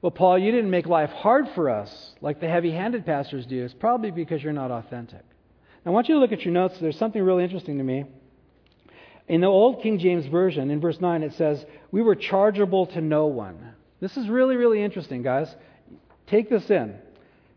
[0.01, 3.63] Well, Paul, you didn't make life hard for us like the heavy handed pastors do.
[3.63, 5.23] It's probably because you're not authentic.
[5.85, 6.77] Now, I want you to look at your notes.
[6.79, 8.05] There's something really interesting to me.
[9.27, 13.01] In the Old King James Version, in verse 9, it says, We were chargeable to
[13.01, 13.73] no one.
[14.01, 15.53] This is really, really interesting, guys.
[16.27, 16.95] Take this in.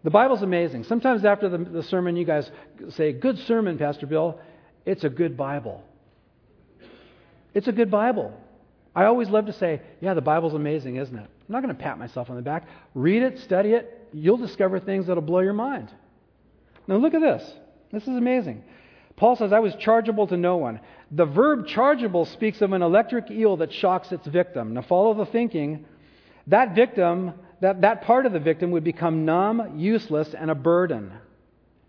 [0.04, 0.84] The Bible's amazing.
[0.84, 2.48] Sometimes after the, the sermon, you guys
[2.90, 4.38] say, Good sermon, Pastor Bill.
[4.86, 5.84] It's a good Bible.
[7.52, 8.32] It's a good Bible.
[8.94, 11.20] I always love to say, Yeah, the Bible's amazing, isn't it?
[11.20, 12.66] I'm not going to pat myself on the back.
[12.94, 14.08] Read it, study it.
[14.12, 15.92] You'll discover things that'll blow your mind.
[16.88, 17.52] Now, look at this.
[17.92, 18.64] This is amazing.
[19.16, 20.80] Paul says, I was chargeable to no one.
[21.10, 24.74] The verb chargeable speaks of an electric eel that shocks its victim.
[24.74, 25.84] Now, follow the thinking.
[26.46, 31.12] That victim that, that part of the victim would become numb, useless, and a burden.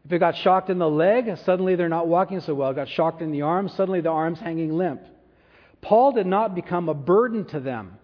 [0.07, 2.69] If it got shocked in the leg, suddenly they're not walking so well.
[2.69, 5.01] It got shocked in the arm, suddenly the arm's hanging limp.
[5.81, 7.97] Paul did not become a burden to them.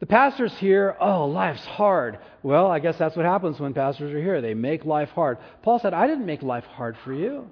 [0.00, 2.18] The pastors here, oh, life's hard.
[2.42, 4.40] Well, I guess that's what happens when pastors are here.
[4.40, 5.38] They make life hard.
[5.62, 7.48] Paul said, I didn't make life hard for you.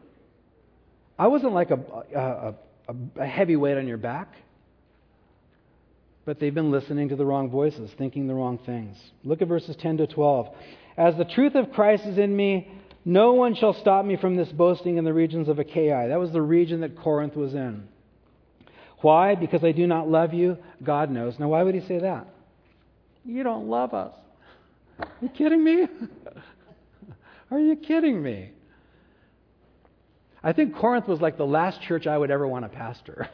[1.17, 1.79] I wasn't like a,
[2.17, 2.55] a,
[2.89, 4.35] a, a heavy weight on your back
[6.29, 8.99] but they've been listening to the wrong voices, thinking the wrong things.
[9.25, 10.55] Look at verses 10 to 12.
[10.99, 12.71] As the truth of Christ is in me,
[13.09, 16.09] no one shall stop me from this boasting in the regions of Achaia.
[16.09, 17.89] That was the region that Corinth was in.
[19.01, 19.35] Why?
[19.35, 20.59] Because I do not love you?
[20.85, 21.39] God knows.
[21.39, 22.27] Now, why would he say that?
[23.25, 24.13] You don't love us.
[24.99, 25.87] Are you kidding me?
[27.51, 28.51] Are you kidding me?
[30.43, 33.31] I think Corinth was like the last church I would ever want to pastor.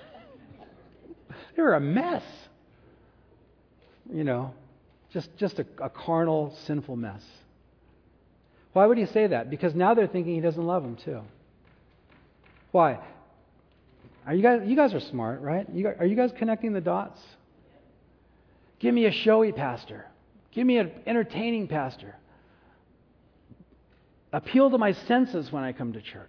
[1.56, 2.22] they were a mess.
[4.08, 4.54] You know,
[5.12, 7.22] just, just a, a carnal, sinful mess.
[8.74, 9.48] Why would he say that?
[9.48, 11.20] Because now they're thinking he doesn't love them too.
[12.72, 12.98] Why?
[14.26, 14.62] Are you guys?
[14.66, 15.66] You guys are smart, right?
[15.72, 17.20] You, are you guys connecting the dots?
[18.80, 20.06] Give me a showy pastor.
[20.52, 22.16] Give me an entertaining pastor.
[24.32, 26.28] Appeal to my senses when I come to church.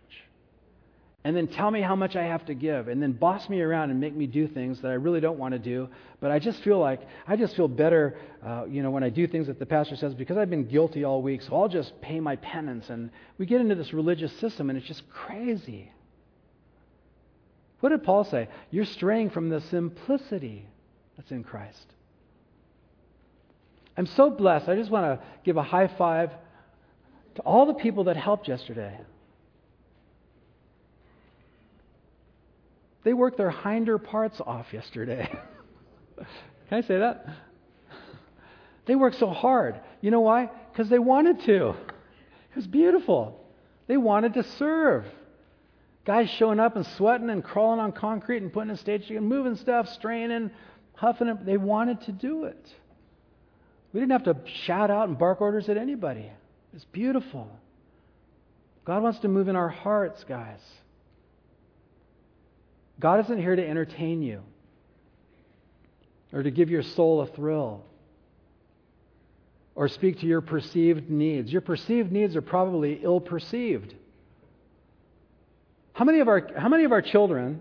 [1.26, 2.88] And then tell me how much I have to give.
[2.88, 5.54] And then boss me around and make me do things that I really don't want
[5.54, 5.90] to do.
[6.20, 8.16] But I just feel like, I just feel better,
[8.46, 11.04] uh, you know, when I do things that the pastor says because I've been guilty
[11.04, 11.42] all week.
[11.42, 12.92] So I'll just pay my penance.
[12.92, 13.10] And
[13.40, 15.92] we get into this religious system and it's just crazy.
[17.80, 18.48] What did Paul say?
[18.70, 20.68] You're straying from the simplicity
[21.18, 21.88] that's in Christ.
[23.98, 24.70] I'm so blessed.
[24.70, 26.30] I just want to give a high five
[27.34, 28.96] to all the people that helped yesterday.
[33.06, 35.30] They worked their hinder parts off yesterday.
[36.18, 37.28] Can I say that?
[38.88, 39.80] They worked so hard.
[40.02, 40.50] You know why?
[40.72, 41.70] Because they wanted to.
[41.70, 43.46] It was beautiful.
[43.86, 45.06] They wanted to serve.
[46.04, 49.56] Guys showing up and sweating and crawling on concrete and putting a stage and moving
[49.56, 50.50] stuff, straining,
[50.96, 51.46] huffing it.
[51.46, 52.74] They wanted to do it.
[53.94, 56.32] We didn't have to shout out and bark orders at anybody.
[56.74, 57.52] It's beautiful.
[58.84, 60.60] God wants to move in our hearts, guys.
[63.00, 64.42] God isn't here to entertain you
[66.32, 67.84] or to give your soul a thrill
[69.76, 71.52] or speak to your perceived needs.
[71.52, 73.94] Your perceived needs are probably ill perceived.
[75.94, 77.60] How many of our, how many of our children,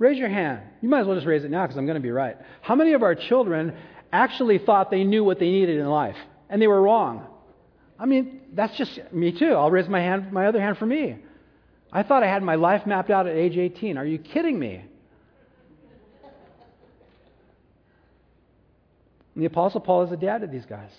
[0.00, 0.62] raise your hand.
[0.80, 2.36] You might as well just raise it now because I'm going to be right.
[2.62, 3.76] How many of our children
[4.12, 6.16] actually thought they knew what they needed in life
[6.48, 7.26] and they were wrong?
[7.98, 9.52] I mean, that's just me too.
[9.52, 11.18] I'll raise my hand, my other hand for me.
[11.92, 13.98] I thought I had my life mapped out at age 18.
[13.98, 14.84] Are you kidding me?
[19.34, 20.90] And the Apostle Paul is a dad to these guys.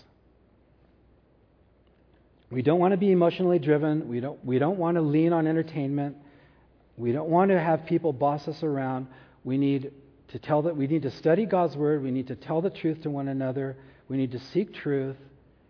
[2.50, 4.10] We don't want to be emotionally driven.
[4.10, 6.18] We don't, we don't want to lean on entertainment.
[6.98, 9.08] We don't want to have people boss us around.
[9.46, 9.94] We need
[10.30, 12.04] to tell that we need to study God's word.
[12.04, 13.78] We need to tell the truth to one another.
[14.10, 15.16] We need to seek truth,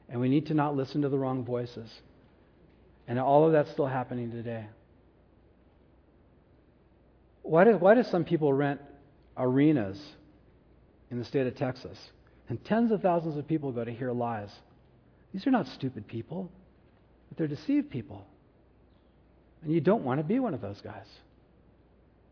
[0.09, 1.89] and we need to not listen to the wrong voices.
[3.07, 4.65] And all of that's still happening today.
[7.43, 8.81] Why do, why do some people rent
[9.37, 10.01] arenas
[11.09, 11.97] in the state of Texas?
[12.49, 14.51] And tens of thousands of people go to hear lies.
[15.33, 16.51] These are not stupid people,
[17.29, 18.25] but they're deceived people.
[19.63, 21.07] And you don't want to be one of those guys.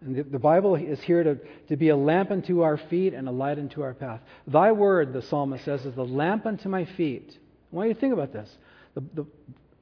[0.01, 1.37] And the, the, Bible is here to,
[1.67, 4.21] to be a lamp unto our feet and a light unto our path.
[4.47, 7.37] Thy word, the psalmist says, is the lamp unto my feet.
[7.71, 8.49] I want you to think about this.
[8.95, 9.25] The, the,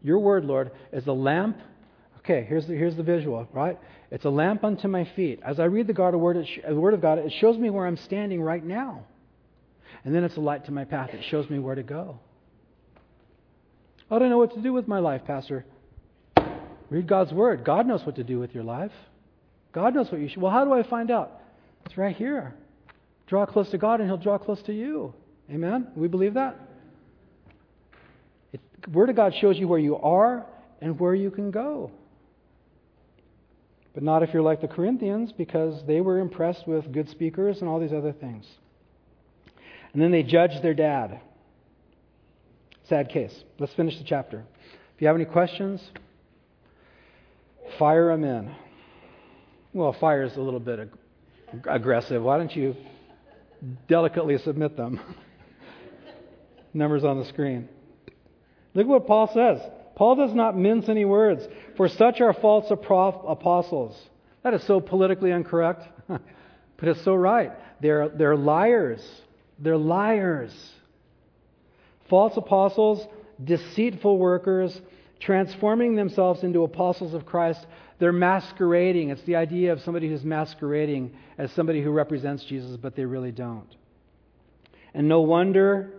[0.02, 1.60] your word, Lord, is the lamp.
[2.28, 3.80] Okay, here's the, here's the visual, right?
[4.12, 5.40] It's a lamp unto my feet.
[5.46, 7.88] As I read the, God, word, sh- the word of God, it shows me where
[7.88, 9.06] I'm standing right now.
[10.04, 11.12] And then it's a light to my path.
[11.14, 12.20] It shows me where to go.
[14.12, 15.64] I don't know what to do with my life, Pastor.
[16.90, 17.64] Read God's Word.
[17.64, 18.92] God knows what to do with your life.
[19.72, 20.42] God knows what you should.
[20.42, 21.32] Well, how do I find out?
[21.86, 22.56] It's right here.
[23.28, 25.14] Draw close to God, and He'll draw close to you.
[25.50, 25.88] Amen?
[25.96, 26.60] We believe that?
[28.52, 28.60] It,
[28.92, 30.46] Word of God shows you where you are
[30.82, 31.90] and where you can go.
[33.98, 37.68] But not if you're like the Corinthians, because they were impressed with good speakers and
[37.68, 38.46] all these other things.
[39.92, 41.20] And then they judged their dad.
[42.90, 43.34] Sad case.
[43.58, 44.44] Let's finish the chapter.
[44.96, 45.82] If you have any questions,
[47.78, 48.56] Fire them in.
[49.74, 52.24] Well, fire is a little bit ag- aggressive.
[52.24, 52.76] Why don't you
[53.88, 55.00] delicately submit them?
[56.74, 57.70] Numbers on the screen.
[58.74, 59.60] Look at what Paul says.
[59.96, 61.48] Paul does not mince any words,
[61.78, 63.96] for such are false apostles.
[64.44, 66.22] That is so politically incorrect, but
[66.82, 67.52] it's so right.
[67.82, 69.08] They're, they're liars.
[69.60, 70.54] They're liars.
[72.10, 73.06] False apostles,
[73.44, 74.80] deceitful workers,
[75.20, 77.66] transforming themselves into apostles of Christ.
[78.00, 79.10] They're masquerading.
[79.10, 83.32] It's the idea of somebody who's masquerading as somebody who represents Jesus, but they really
[83.32, 83.76] don't.
[84.94, 85.94] And no wonder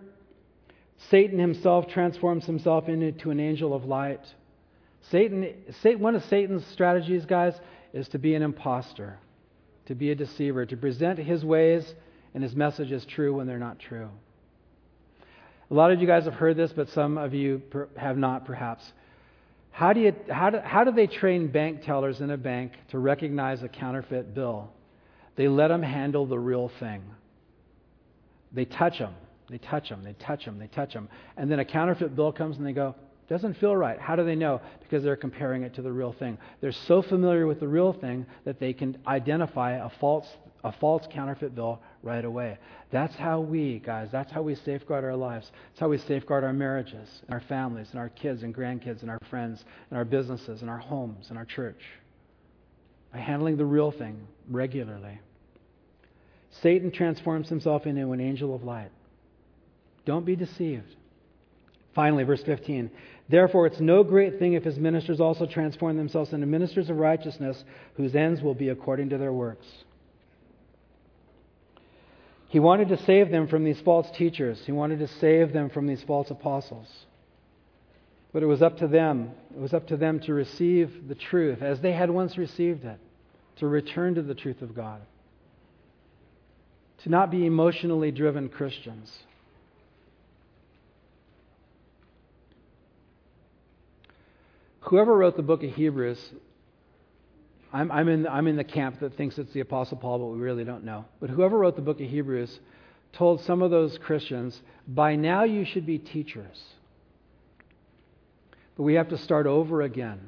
[1.10, 4.20] Satan himself transforms himself into an angel of light.
[5.10, 5.54] Satan,
[5.98, 7.54] one of Satan's strategies, guys,
[7.92, 9.18] is to be an impostor,
[9.86, 11.94] to be a deceiver, to present his ways
[12.34, 14.08] and his message as true when they're not true.
[15.70, 17.62] A lot of you guys have heard this, but some of you
[17.96, 18.84] have not, perhaps.
[19.70, 22.98] How do, you, how, do, how do they train bank tellers in a bank to
[22.98, 24.70] recognize a counterfeit bill?
[25.36, 27.02] They let them handle the real thing.
[28.52, 29.14] They touch them.
[29.48, 30.02] They touch them.
[30.02, 30.58] They touch them.
[30.58, 31.08] They touch them.
[31.36, 32.94] And then a counterfeit bill comes and they go,
[33.28, 33.98] doesn't feel right.
[34.00, 34.60] How do they know?
[34.80, 36.38] Because they're comparing it to the real thing.
[36.60, 40.26] They're so familiar with the real thing that they can identify a false,
[40.64, 42.58] a false counterfeit bill right away.
[42.90, 45.50] That's how we, guys, that's how we safeguard our lives.
[45.70, 49.10] That's how we safeguard our marriages, and our families, and our kids and grandkids, and
[49.10, 51.82] our friends, and our businesses, and our homes, and our church.
[53.12, 55.20] By handling the real thing regularly.
[56.62, 58.90] Satan transforms himself into an angel of light.
[60.06, 60.96] Don't be deceived.
[61.94, 62.90] Finally, verse 15.
[63.28, 67.62] Therefore, it's no great thing if his ministers also transform themselves into ministers of righteousness,
[67.96, 69.66] whose ends will be according to their works.
[72.48, 75.86] He wanted to save them from these false teachers, he wanted to save them from
[75.86, 76.88] these false apostles.
[78.32, 79.30] But it was up to them.
[79.54, 82.98] It was up to them to receive the truth as they had once received it,
[83.56, 85.00] to return to the truth of God,
[87.02, 89.16] to not be emotionally driven Christians.
[94.88, 96.18] Whoever wrote the book of Hebrews,
[97.74, 100.38] I'm, I'm, in, I'm in the camp that thinks it's the Apostle Paul, but we
[100.38, 101.04] really don't know.
[101.20, 102.58] But whoever wrote the book of Hebrews
[103.12, 106.58] told some of those Christians, by now you should be teachers.
[108.78, 110.20] But we have to start over again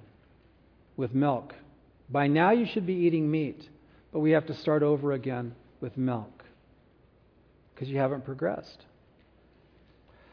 [0.95, 1.55] with milk.
[2.11, 3.67] By now you should be eating meat,
[4.13, 6.45] but we have to start over again with milk
[7.75, 8.85] because you haven't progressed.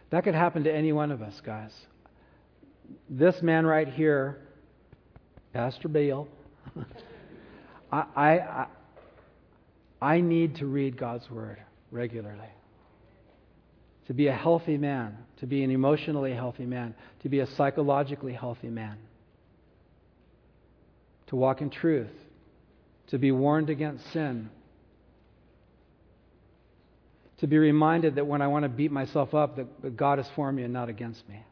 [0.09, 1.71] That could happen to any one of us, guys
[3.09, 4.39] this man right here,
[5.53, 6.27] Pastor Bale,
[7.91, 8.67] I, I,
[10.01, 11.57] I need to read God's Word
[11.91, 12.49] regularly.
[14.07, 18.33] To be a healthy man, to be an emotionally healthy man, to be a psychologically
[18.33, 18.97] healthy man,
[21.27, 22.11] to walk in truth,
[23.07, 24.49] to be warned against sin,
[27.39, 30.51] to be reminded that when I want to beat myself up, that God is for
[30.51, 31.43] me and not against me.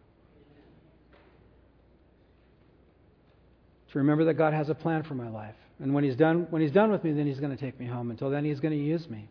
[3.95, 5.55] To remember that God has a plan for my life.
[5.79, 7.85] And when he's done, when he's done with me, then he's going to take me
[7.85, 8.11] home.
[8.11, 9.29] Until then, he's going to use me.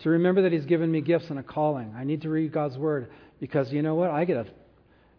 [0.00, 1.94] To remember that he's given me gifts and a calling.
[1.96, 3.08] I need to read God's word
[3.40, 4.10] because you know what?
[4.10, 4.44] I get a.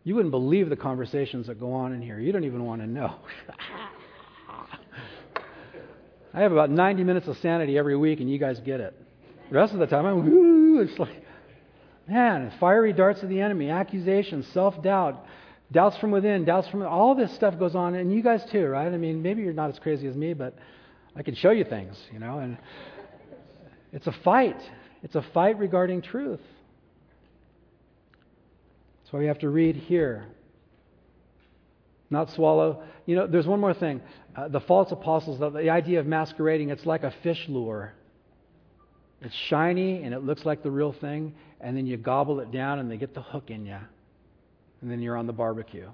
[0.03, 2.19] You wouldn't believe the conversations that go on in here.
[2.19, 3.15] You don't even want to know.
[6.35, 8.93] I have about 90 minutes of sanity every week, and you guys get it.
[9.49, 10.81] The rest of the time, I'm, Woo!
[10.87, 11.25] it's like,
[12.07, 15.25] man, fiery darts of the enemy, accusations, self doubt,
[15.71, 18.87] Doubts from within, doubts from all this stuff goes on, and you guys too, right?
[18.87, 20.55] I mean, maybe you're not as crazy as me, but
[21.15, 22.39] I can show you things, you know.
[22.39, 22.57] And
[23.91, 24.61] it's a fight.
[25.03, 26.39] It's a fight regarding truth.
[29.01, 30.25] That's why we have to read here,
[32.09, 32.83] not swallow.
[33.05, 34.01] You know, there's one more thing.
[34.35, 37.93] Uh, the false apostles, the, the idea of masquerading, it's like a fish lure.
[39.21, 42.79] It's shiny and it looks like the real thing, and then you gobble it down
[42.79, 43.79] and they get the hook in you
[44.81, 45.89] and then you're on the barbecue.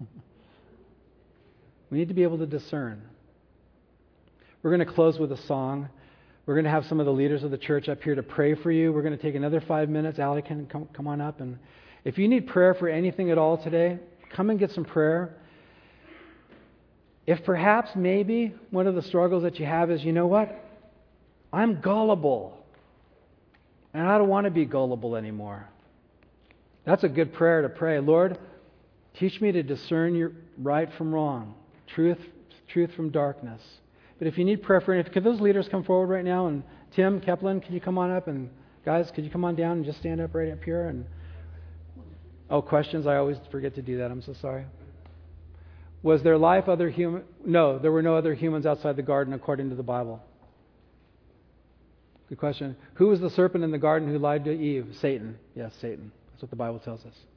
[1.90, 3.02] we need to be able to discern.
[4.62, 5.88] We're going to close with a song.
[6.46, 8.54] We're going to have some of the leaders of the church up here to pray
[8.54, 8.92] for you.
[8.92, 10.18] We're going to take another five minutes.
[10.18, 11.40] Allie can come, come on up.
[11.40, 11.58] And
[12.04, 13.98] if you need prayer for anything at all today,
[14.34, 15.34] come and get some prayer.
[17.26, 20.64] If perhaps maybe one of the struggles that you have is, you know what?
[21.52, 22.64] I'm gullible.
[23.92, 25.68] And I don't want to be gullible anymore.
[26.88, 28.00] That's a good prayer to pray.
[28.00, 28.38] Lord,
[29.18, 31.54] teach me to discern your right from wrong,
[31.86, 32.16] truth,
[32.68, 33.60] truth from darkness.
[34.18, 36.46] But if you need prayer for anything, could those leaders come forward right now?
[36.46, 36.62] And
[36.96, 38.26] Tim, Keplin, can you come on up?
[38.26, 38.48] And
[38.86, 40.88] guys, could you come on down and just stand up right up here?
[40.88, 41.04] And
[42.48, 43.06] oh, questions?
[43.06, 44.10] I always forget to do that.
[44.10, 44.64] I'm so sorry.
[46.02, 47.24] Was there life other human?
[47.44, 50.22] No, there were no other humans outside the garden according to the Bible.
[52.30, 52.76] Good question.
[52.94, 54.96] Who was the serpent in the garden who lied to Eve?
[54.98, 55.38] Satan.
[55.54, 56.12] Yes, Satan.
[56.38, 57.27] That's what the Bible tells us.